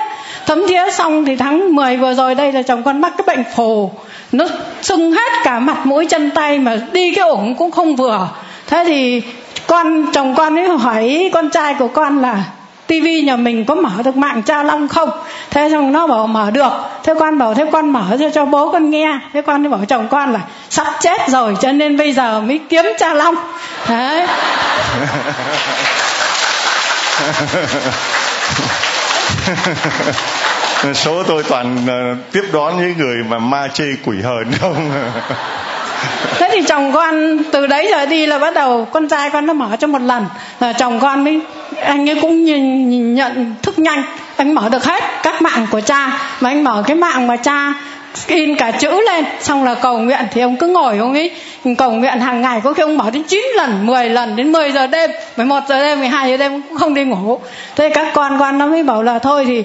[0.47, 3.45] Thấm thía xong thì tháng 10 vừa rồi đây là chồng con mắc cái bệnh
[3.57, 3.91] phù.
[4.33, 4.45] Nó
[4.83, 8.29] sưng hết cả mặt mũi chân tay mà đi cái ủng cũng không vừa.
[8.67, 9.23] Thế thì
[9.67, 12.45] con, chồng con ấy hỏi con trai của con là
[12.87, 15.11] tivi nhà mình có mở được mạng cha long không?
[15.51, 16.73] Thế xong nó bảo, mở được.
[17.05, 19.19] Thế con bảo, thế con mở cho cho bố con nghe.
[19.33, 20.41] Thế con bảo chồng con là,
[20.71, 23.35] sắp chết rồi, cho nên bây giờ mới kiếm cha long.
[23.89, 24.27] Đấy.
[30.95, 34.91] số tôi toàn uh, tiếp đón những người mà ma chê quỷ hờn không?
[36.39, 39.53] Thế thì chồng con từ đấy giờ đi là bắt đầu con trai con nó
[39.53, 40.27] mở cho một lần.
[40.61, 41.41] Là chồng con ấy
[41.83, 44.03] anh ấy cũng nhìn, nhìn nhận thức nhanh.
[44.37, 46.19] Anh mở được hết các mạng của cha.
[46.41, 47.75] Mà anh mở cái mạng mà cha
[48.27, 49.25] in cả chữ lên.
[49.41, 51.31] Xong là cầu nguyện thì ông cứ ngồi ông ấy
[51.79, 54.73] cầu nguyện hàng ngày có khi ông bảo đến 9 lần 10 lần, đến 10
[54.73, 57.39] giờ đêm 11 giờ đêm 12 giờ đêm cũng không đi ngủ.
[57.77, 59.65] Thế các con con nó mới bảo là thôi thì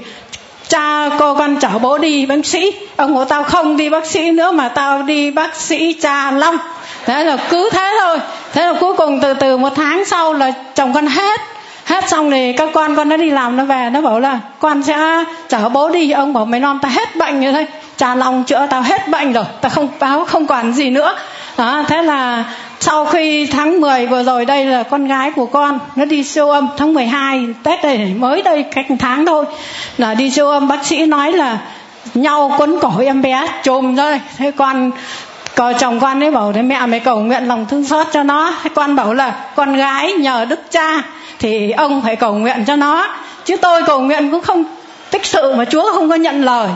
[0.68, 2.72] cha, cô con chở bố đi, bác sĩ.
[2.96, 6.58] Ông của tao không đi bác sĩ nữa mà tao đi bác sĩ cha long
[7.06, 8.20] thế là cứ thế thôi.
[8.54, 11.42] Thế là cuối cùng từ từ một tháng sau là chồng con hết.
[11.86, 13.90] Hết xong thì các con con nó đi làm nó về.
[13.94, 16.12] Nó bảo là con sẽ chở bố đi.
[16.12, 17.68] Ông bảo, mày non ta hết bệnh rồi thôi
[17.98, 21.16] cha long chữa tao hết bệnh rồi, tao không báo, không còn gì nữa.
[21.58, 22.44] Đó, thế là
[22.80, 26.50] sau khi tháng 10 vừa rồi đây là con gái của con, nó đi siêu
[26.50, 29.46] âm tháng 12 Tết đây mới đây cách tháng thôi.
[29.98, 31.58] Là đi siêu âm, bác sĩ nói là
[32.14, 34.92] nhau quấn cổ em bé chùm rồi thế con
[35.56, 38.54] cờ chồng con ấy bảo, thế mẹ mày cầu nguyện lòng thương xót cho nó.
[38.64, 41.02] Thế con bảo là, con gái nhờ đức cha
[41.40, 43.08] thì ông phải cầu nguyện cho nó.
[43.46, 44.64] Chứ tôi cầu nguyện cũng không,
[45.12, 46.70] tích sự mà chúa không có nhận lời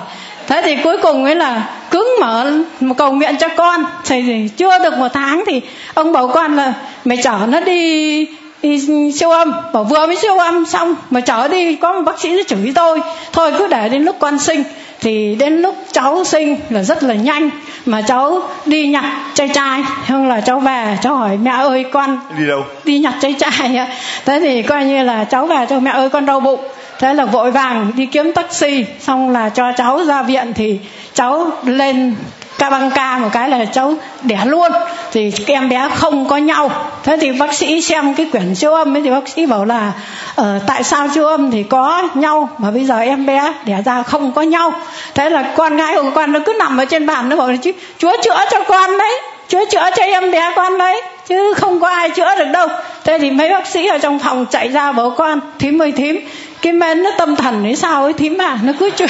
[0.48, 3.84] thế thì cuối cùng ấy là cứng mở một cầu nguyện cho con.
[4.06, 5.62] Thì chưa được một tháng thì
[5.94, 6.74] ông bảo con là
[7.06, 8.28] mày chở nó đi
[8.64, 8.82] đi
[9.12, 9.52] siêu âm.
[9.74, 13.02] Bảo vừa mới siêu âm xong mà chở đi có một bác sĩ chửi tôi.
[13.32, 14.64] Thôi cứ để đến lúc con sinh.
[15.00, 17.50] Thì đến lúc cháu sinh là rất là nhanh
[17.86, 19.84] mà cháu đi nhặt chai chai.
[20.08, 22.64] Không là cháu về cháu hỏi mẹ ơi con đi đâu?
[22.84, 23.88] Đi nhặt chai chai
[24.26, 26.60] thế thì coi như là cháu về cho mẹ ơi con đau bụng
[27.00, 30.80] thế là vội vàng đi kiếm taxi xong là cho cháu ra viện thì
[31.14, 32.16] cháu lên
[32.58, 33.94] ca băng ca một cái là cháu
[34.24, 34.72] đẻ luôn.
[35.12, 36.72] Thì em bé không có nhau.
[37.04, 39.92] Thế thì bác sĩ xem cái quyển siêu âm ấy thì bác sĩ bảo là
[40.36, 44.04] ờ, tại sao siêu âm thì có nhau mà bây giờ em bé đẻ ra
[44.04, 44.74] không có nhau?
[45.14, 47.58] Thế là con gái của con nó cứ nằm ở trên bàn nó bảo là
[47.98, 51.90] chúa chữa cho con đấy chúa chữa cho em bé con đấy chứ không có
[51.90, 52.68] ai chữa được đâu.
[53.04, 56.20] Thế thì mấy bác sĩ ở trong phòng chạy ra bảo con thím ơi thím
[56.68, 58.60] cái men nó tâm thần hay sao ấy thím à?
[58.64, 59.06] Nó cứ chúa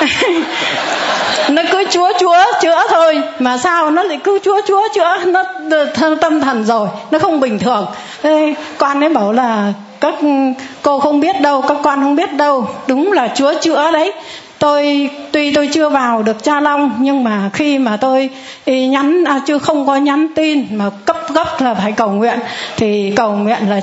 [1.48, 3.22] nó cứ chúa chúa chữa thôi.
[3.38, 5.16] Mà sao nó lại cứ chúa chúa chữa?
[5.24, 5.42] Nó
[6.20, 7.86] tâm thần rồi nó không bình thường.
[8.22, 10.14] Ê, con ấy bảo là các
[10.82, 12.66] cô không biết đâu các con không biết đâu.
[12.86, 14.12] Đúng là chúa chữa đấy.
[14.58, 18.30] Tôi tuy tôi chưa vào được cha long nhưng mà khi mà tôi
[18.66, 22.38] nhắn à, chưa không có nhắn tin mà cấp gấp là phải cầu nguyện
[22.76, 23.80] thì cầu nguyện là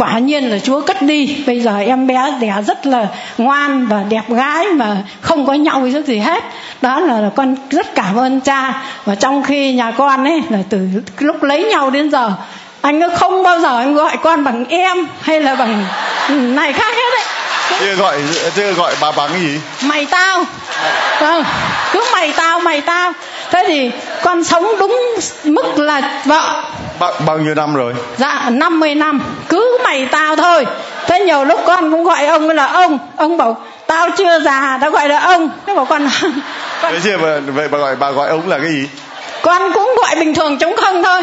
[0.00, 1.44] quả nhiên là chúa cất đi.
[1.46, 3.06] Bây giờ em bé đẻ rất là
[3.38, 6.44] ngoan và đẹp gái mà không có nhau gì gì hết.
[6.82, 8.82] Đó là, là con rất cảm ơn cha.
[9.04, 10.88] Và trong khi nhà con ấy là từ
[11.18, 12.32] lúc lấy nhau đến giờ
[12.80, 15.84] anh không bao giờ anh gọi con bằng em hay là bằng
[16.56, 17.24] này khác hết đấy.
[17.80, 18.20] Chưa gọi
[18.56, 19.60] chưa gọi bà bằng cái gì?
[19.82, 20.44] Mày tao.
[21.20, 21.44] Vâng
[21.92, 23.12] cứ mày tao mày tao
[23.50, 23.90] thế thì
[24.22, 25.00] con sống đúng
[25.44, 26.62] mức là vợ.
[26.98, 27.94] Bao, bao nhiêu năm rồi?
[28.16, 29.22] Dạ 50 năm.
[29.48, 30.66] Cứ mày tao thôi.
[31.06, 32.98] Thế nhiều lúc con cũng gọi ông là ông.
[33.16, 35.50] Ông bảo tao chưa già tao gọi là ông.
[35.66, 36.08] Thế bảo con,
[36.82, 36.92] con...
[36.92, 37.16] thế chứ
[37.54, 38.88] vậy bà gọi bà gọi ông là cái gì?
[39.42, 41.22] Con cũng gọi bình thường chống không thôi.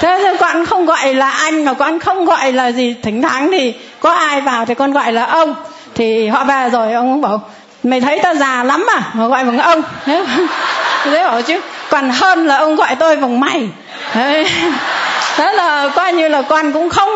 [0.00, 2.94] Thế nên con không gọi là anh mà con không gọi là gì.
[3.02, 5.54] Thỉnh thoảng thì có ai vào thì con gọi là ông.
[5.94, 7.42] Thì họ về rồi ông cũng bảo
[7.86, 9.02] mày thấy ta già lắm à?
[9.12, 9.82] Mà gọi bằng ông.
[10.04, 10.24] Thế,
[11.04, 11.60] thế bảo chứ
[11.90, 13.68] còn hơn là ông gọi tôi bằng mày.
[14.12, 14.44] Thế,
[15.36, 17.10] thế là coi như là con cũng không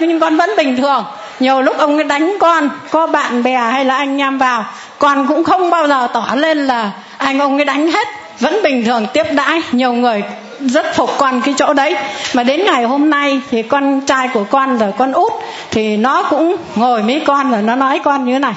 [0.00, 1.04] nhưng con vẫn bình thường.
[1.40, 4.64] Nhiều lúc ông ấy đánh con có bạn bè hay là anh em vào
[4.98, 8.08] con cũng không bao giờ tỏ lên là anh ông ấy đánh hết
[8.38, 9.62] vẫn bình thường tiếp đãi.
[9.72, 10.22] Nhiều người
[10.60, 11.96] rất phục con cái chỗ đấy.
[12.34, 15.32] Mà đến ngày hôm nay thì con trai của con rồi con út
[15.70, 18.54] thì nó cũng ngồi với con và nó nói con như thế này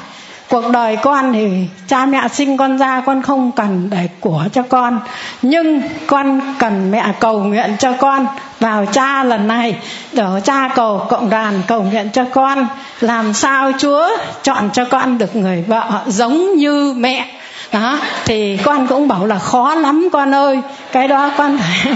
[0.54, 4.62] cuộc đời con thì cha mẹ sinh con ra, con không cần để của cho
[4.70, 4.99] con.
[5.41, 8.28] Nhưng con cần mẹ cầu nguyện cho con.
[8.60, 9.76] Vào cha lần này
[10.12, 12.68] để cha cầu cộng đoàn cầu nguyện cho con.
[13.01, 14.10] Làm sao chúa
[14.43, 17.28] chọn cho con được người vợ giống như mẹ?
[17.72, 20.60] Đó, thì con cũng bảo là khó lắm con ơi.
[20.91, 21.95] Cái đó con phải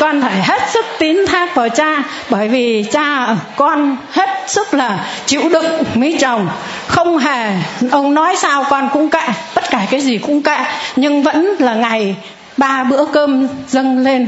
[0.00, 5.06] con phải hết sức tín thác vào cha, bởi vì cha con hết sức là
[5.26, 6.48] chịu đựng mấy chồng.
[6.86, 7.52] Không hề,
[7.90, 10.58] ông nói sao con cũng kệ, tất cả cái gì cũng kệ,
[10.96, 12.16] nhưng vẫn là ngày
[12.56, 14.26] ba bữa cơm dâng lên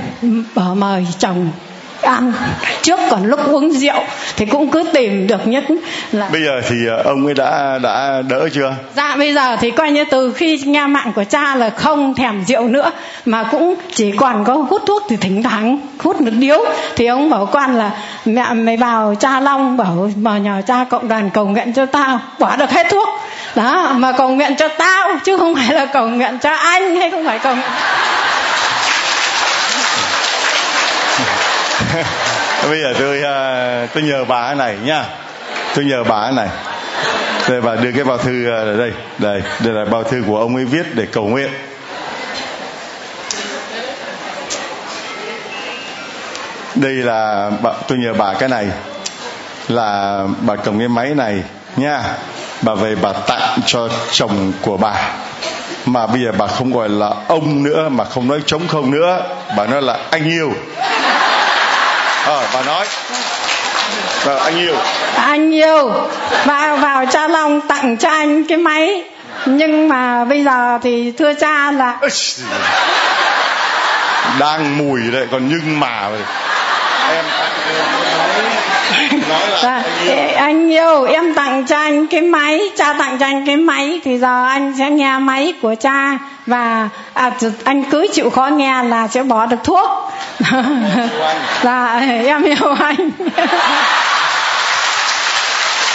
[0.55, 1.51] ở mời chồng
[2.03, 2.32] ăn
[2.82, 4.03] trước còn lúc uống rượu
[4.36, 5.64] thì cũng cứ tìm được nhất
[6.12, 8.74] là bây giờ thì ờ, ông ấy đã đã đỡ chưa?
[8.96, 12.44] Dạ bây giờ thì coi như từ khi nghe mạng của cha là không thèm
[12.44, 12.90] rượu nữa
[13.24, 16.64] mà cũng chỉ còn có hút thuốc thì thỉnh thoảng hút một điếu.
[16.96, 17.90] Thì ông bảo con là
[18.24, 22.20] mẹ mày vào cha long bảo mà nhờ cha cộng đoàn cầu nguyện cho tao.
[22.38, 23.09] Bỏ được hết thuốc.
[23.55, 27.11] Đó mà cầu nguyện cho tao chứ không phải là cầu nguyện cho anh hay
[27.11, 27.70] không phải cầu nguyện
[32.70, 35.05] bây giờ tôi uh, tôi nhờ bà này nha.
[35.74, 36.49] Tôi nhờ bà này.
[37.49, 38.93] Đây bà đưa cái bao thư à, ở đây.
[39.18, 41.51] Đây đây là bao thư của ông ấy viết để cầu nguyện.
[46.74, 48.68] Đây là bà, tôi nhờ bà cái này.
[49.68, 51.43] Là bà cầm cái máy này
[51.76, 52.03] nha.
[52.62, 54.95] Bà về bà tặng cho chồng của bà.
[55.86, 59.22] Mà bây giờ bà không gọi là ông nữa mà không nói trống không nữa.
[59.57, 60.53] Bà nói là anh yêu
[62.27, 62.87] ờ à, bà nói.
[64.27, 64.75] À, anh yêu.
[65.16, 65.93] Anh yêu.
[66.45, 69.05] Vào vào cha long tặng cho anh cái máy.
[69.47, 71.97] Nhưng mà bây giờ thì thưa cha là
[74.39, 76.09] đang mùi đấy còn nhưng mà
[77.09, 77.25] em
[79.62, 79.83] dạ,
[80.37, 81.05] anh yêu.
[81.05, 84.74] em tặng cho anh cái máy cha tặng cho anh cái máy thì giờ anh
[84.78, 87.31] sẽ nghe máy của cha và à,
[87.64, 89.89] anh cứ chịu khó nghe là sẽ bỏ được thuốc.
[91.62, 93.11] Dạ em yêu anh.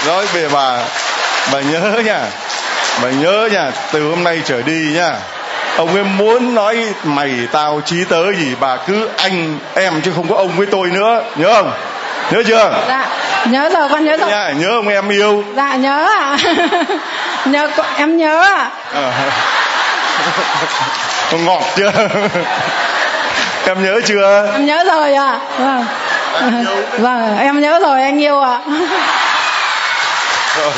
[0.07, 0.77] Nói về bà
[1.53, 2.19] bà nhớ nha
[3.03, 5.15] bà nhớ nha từ hôm nay trở đi nha
[5.77, 10.27] ông ấy muốn nói mày tao trí tớ gì bà cứ anh em chứ không
[10.29, 11.71] có ông với tôi nữa nhớ không
[12.31, 12.83] nhớ chưa?
[12.87, 13.05] Dạ.
[13.45, 14.29] Nhớ rồi con nhớ rồi.
[14.29, 15.43] Nha nhớ ông em yêu.
[15.55, 16.37] Dạ nhớ ạ.
[17.45, 17.67] Nhớ
[17.97, 18.69] em nhớ ạ.
[18.93, 19.11] À.
[21.31, 21.91] ngọt chưa?
[23.67, 24.49] Em nhớ chưa?
[24.53, 25.39] Em nhớ rồi ạ.
[25.59, 25.83] À.
[26.41, 26.65] vâng
[26.97, 28.59] vâng em nhớ rồi anh yêu ạ.
[28.67, 28.73] À.
[30.57, 30.71] rồi.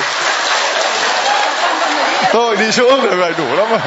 [2.31, 3.79] Thôi đi xuống rồi đủ lắm rồi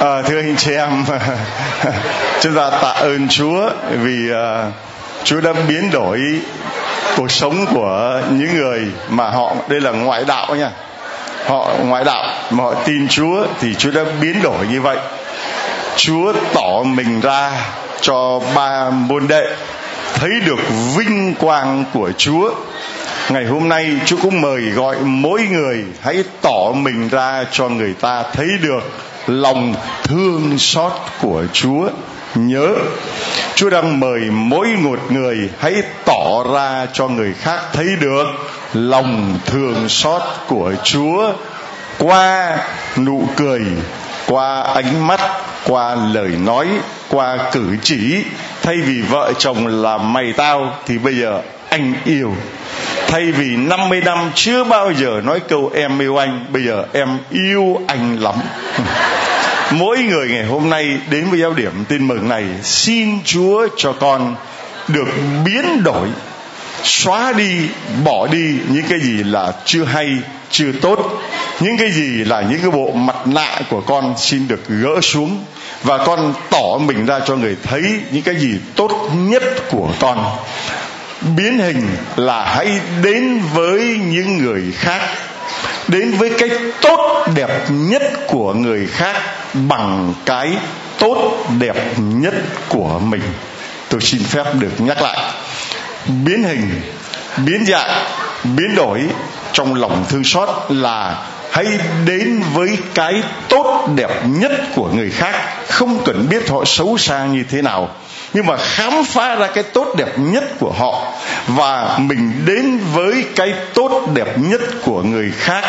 [0.00, 1.04] À, thưa anh chị em,
[2.40, 4.72] chúng ta tạ ơn Chúa vì uh,
[5.24, 6.20] Chúa đã biến đổi
[7.16, 10.70] cuộc sống của những người mà họ đây là ngoại đạo nha.
[11.46, 14.96] Họ ngoại đạo mà họ tin Chúa thì Chúa đã biến đổi như vậy.
[15.96, 17.50] Chúa tỏ mình ra
[18.00, 19.44] cho ba môn đệ
[20.14, 20.58] thấy được
[20.96, 22.50] vinh quang của Chúa
[23.30, 27.94] ngày hôm nay Chúa cũng mời gọi mỗi người hãy tỏ mình ra cho người
[28.00, 28.80] ta thấy được
[29.26, 29.74] lòng
[30.04, 31.88] thương xót của Chúa.
[32.34, 32.74] Nhớ,
[33.54, 35.74] Chúa đang mời mỗi một người hãy
[36.04, 38.24] tỏ ra cho người khác thấy được
[38.74, 41.32] lòng thương xót của Chúa
[41.98, 42.58] qua
[42.96, 43.62] nụ cười,
[44.26, 45.20] qua ánh mắt,
[45.66, 46.68] qua lời nói,
[47.08, 48.24] qua cử chỉ.
[48.62, 52.34] Thay vì vợ chồng là mày tao thì bây giờ anh yêu
[53.08, 57.18] thay vì 50 năm chưa bao giờ nói câu em yêu anh, bây giờ em
[57.30, 58.34] yêu anh lắm.
[59.70, 63.92] Mỗi người ngày hôm nay đến với giáo điểm tin mừng này, xin chúa cho
[63.92, 64.36] con
[64.88, 65.08] được
[65.44, 66.08] biến đổi,
[66.82, 67.52] xóa đi,
[68.04, 70.08] bỏ đi những cái gì là chưa hay,
[70.50, 71.20] chưa tốt,
[71.60, 75.44] những cái gì là những cái bộ mặt nạ của con xin được gỡ xuống
[75.82, 80.36] và con tỏ mình ra cho người thấy những cái gì tốt nhất của con
[81.36, 85.00] biến hình là hãy đến với những người khác,
[85.88, 86.50] đến với cái
[86.82, 89.16] tốt đẹp nhất của người khác
[89.54, 90.52] bằng cái
[90.98, 92.34] tốt đẹp nhất
[92.68, 93.22] của mình.
[93.88, 95.32] Tôi xin phép được nhắc lại,
[96.24, 96.80] biến hình,
[97.46, 98.04] biến dạng,
[98.44, 99.02] biến đổi
[99.52, 101.66] trong lòng thương xót là hãy
[102.06, 105.34] đến với cái tốt đẹp nhất của người khác.
[105.68, 107.88] Không cần biết họ xấu xa như thế nào
[108.34, 111.12] nhưng mà khám phá ra cái tốt đẹp nhất của họ
[111.46, 115.64] và mình đến với cái tốt đẹp nhất của người khác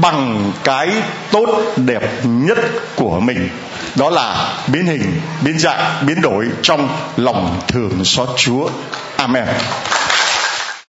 [0.00, 0.88] bằng cái
[1.30, 2.58] tốt đẹp nhất
[2.96, 3.48] của mình.
[3.94, 8.68] Đó là biến hình, biến dạng, biến đổi trong lòng thường xót chúa.
[9.16, 9.44] Amen.